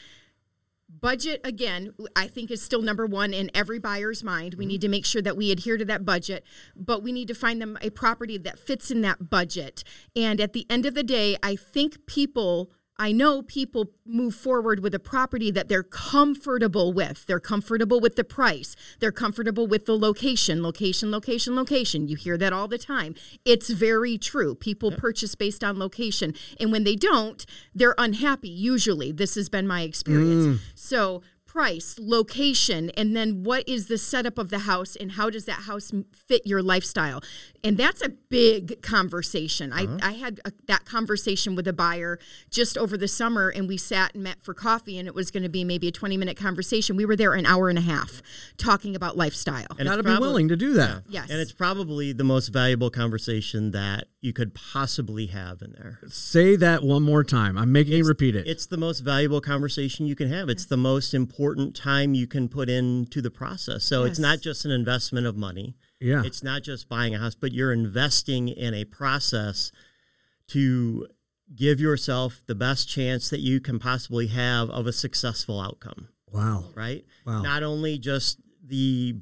[1.05, 4.55] budget again i think is still number one in every buyer's mind.
[4.55, 6.45] We need to make sure that we adhere to that budget
[6.75, 9.85] but we need to find them a property that fits in that budget.
[10.17, 14.81] And at the end of the day i think people I know people move forward
[14.81, 17.27] with a property that they're comfortable with.
[17.27, 18.77] They're comfortable with the price.
[19.01, 22.07] They're comfortable with the location, location, location, location.
[22.07, 23.17] You hear that all the time.
[23.45, 24.55] It's very true.
[24.55, 26.35] People purchase based on location.
[26.61, 29.11] And when they don't, they're unhappy, usually.
[29.11, 30.47] This has been my experience.
[30.47, 30.59] Mm.
[30.77, 31.23] So,
[31.55, 35.61] price, location, and then what is the setup of the house and how does that
[35.61, 37.23] house fit your lifestyle?
[37.63, 39.73] And that's a big conversation.
[39.73, 39.99] I, uh-huh.
[40.03, 42.19] I had a, that conversation with a buyer
[42.51, 45.45] just over the summer and we sat and met for coffee and it was going
[45.45, 46.97] to be maybe a 20 minute conversation.
[46.97, 48.21] We were there an hour and a half
[48.57, 49.69] talking about lifestyle.
[49.79, 51.05] And Got to it's be willing to do that.
[51.09, 51.31] Yes.
[51.31, 56.01] And it's probably the most valuable conversation that you could possibly have in there.
[56.09, 57.57] Say that one more time.
[57.57, 58.49] I'm making you repeat it.
[58.49, 60.49] It's the most valuable conversation you can have.
[60.49, 61.44] It's the most important
[61.75, 63.85] time you can put into the process.
[63.85, 65.77] So it's not just an investment of money.
[66.01, 66.23] yeah.
[66.25, 69.71] It's not just buying a house, but you're investing in a process
[70.49, 71.07] to
[71.55, 76.65] give yourself the best chance that you can possibly have of a successful outcome, Wow.
[76.75, 77.05] right?
[77.27, 77.43] Wow.
[77.43, 79.17] Not only just the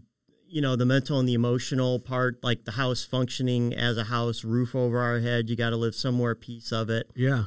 [0.47, 4.45] you know the mental and the emotional part like the house functioning as a house
[4.45, 7.45] roof over our head you got to live somewhere piece of it Yeah.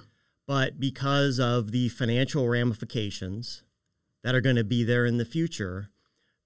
[0.47, 3.61] but because of the financial ramifications
[4.25, 5.91] that are going to be there in the future,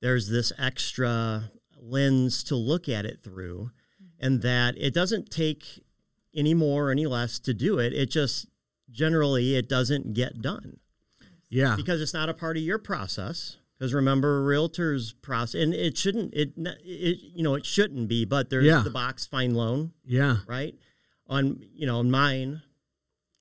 [0.01, 1.49] there's this extra
[1.81, 3.71] lens to look at it through,
[4.03, 4.25] mm-hmm.
[4.25, 5.63] and that it doesn't take
[6.35, 7.93] any more or any less to do it.
[7.93, 8.47] It just
[8.91, 10.79] generally it doesn't get done
[11.49, 11.77] Yeah.
[11.77, 13.55] because it's not a part of your process.
[13.77, 18.25] Because remember, a realtor's process, and it shouldn't it, it you know it shouldn't be,
[18.25, 18.81] but there's Yeah.
[18.81, 20.39] the box find loan Yeah.
[20.47, 20.75] right?
[21.27, 22.61] On you know, on mine,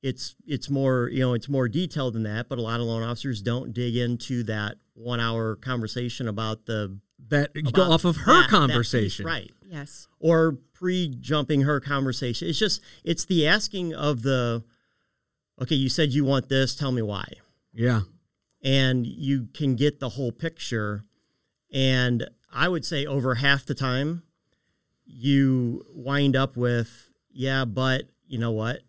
[0.03, 2.49] it's it's more you know it's more detailed than that.
[2.49, 6.99] But a lot of loan officers don't dig into that one hour conversation about the
[7.28, 9.26] That you go off of her that- that piece, conversation.
[9.26, 9.51] right?
[9.68, 10.07] yes.
[10.20, 12.49] Or pre jumping her conversation.
[12.49, 14.64] It's just it's the asking of the
[15.61, 15.74] okay.
[15.74, 16.74] You said you want this.
[16.74, 17.26] Tell me why.
[17.74, 18.03] Yeah.
[18.62, 21.05] and you can get the whole picture.
[21.72, 24.22] And I would say over half the time,
[25.05, 28.80] you wind up with, yeah, but you know what?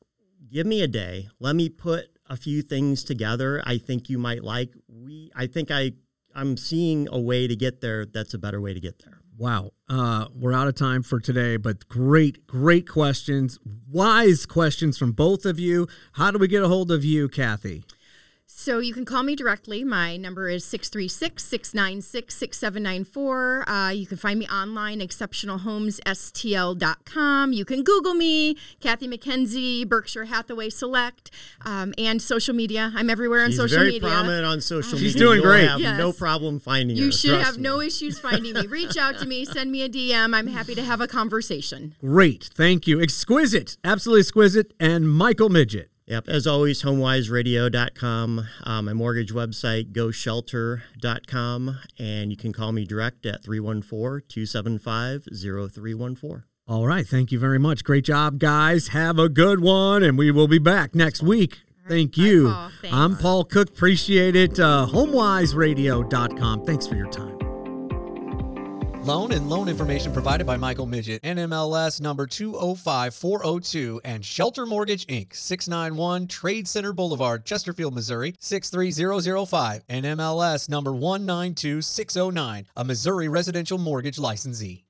[0.52, 1.30] Give me a day.
[1.39, 3.62] Let me put a few things together.
[3.66, 4.74] I think you might like.
[4.88, 5.93] We, I think I,
[6.34, 8.06] I'm seeing a way to get there.
[8.06, 9.20] That's a better way to get there.
[9.38, 9.72] Wow.
[9.88, 13.58] Uh, we're out of time for today, but great, great questions.
[13.89, 15.88] Wise questions from both of you.
[16.14, 17.84] How do we get a hold of you, Kathy?
[18.52, 19.84] So you can call me directly.
[19.84, 23.70] My number is 636 696 6794.
[23.70, 27.54] Uh, You can find me online, exceptionalhomesstl.com.
[27.54, 31.30] You can Google me, Kathy McKenzie, Berkshire Hathaway Select,
[31.64, 32.91] um, and social media.
[32.95, 34.10] I'm everywhere on She's social very media.
[34.10, 35.28] prominent on social She's media.
[35.28, 35.68] doing You'll great.
[35.70, 36.00] Have Yes.
[36.00, 37.04] no problem finding her.
[37.04, 37.64] You should have me.
[37.64, 38.66] no issues finding me.
[38.68, 40.34] Reach out to me, send me a DM.
[40.36, 41.93] I'm happy to have a conversation.
[42.02, 42.50] Great.
[42.56, 43.00] Thank you.
[43.00, 43.78] Exquisite.
[43.84, 44.74] Absolutely exquisite.
[44.80, 45.86] And Michael Miget.
[46.10, 46.28] Yep.
[46.28, 53.43] As always, homewiseradio.com, uh, my mortgage website, goshelter.com, and you can call me direct at
[53.43, 56.43] 314 275 0314.
[56.68, 57.07] All right.
[57.07, 57.84] Thank you very much.
[57.84, 58.89] Great job, guys.
[58.89, 60.03] Have a good one.
[60.03, 61.62] And we will be back next week.
[61.88, 62.49] Thank you.
[62.49, 62.72] Paul.
[62.91, 63.70] I'm Paul Cook.
[63.70, 64.60] Appreciate it.
[64.60, 66.66] Uh, HomeWiseRadio.com.
[66.66, 67.49] Thanks for your time.
[69.10, 75.36] Loan and loan information provided by Michael Miget, NMLS number 205402, and Shelter Mortgage Inc.,
[75.36, 84.78] 691 Trade Center Boulevard, Chesterfield, Missouri, 63005, NMLS number 192609, a Missouri residential mortgage licensee.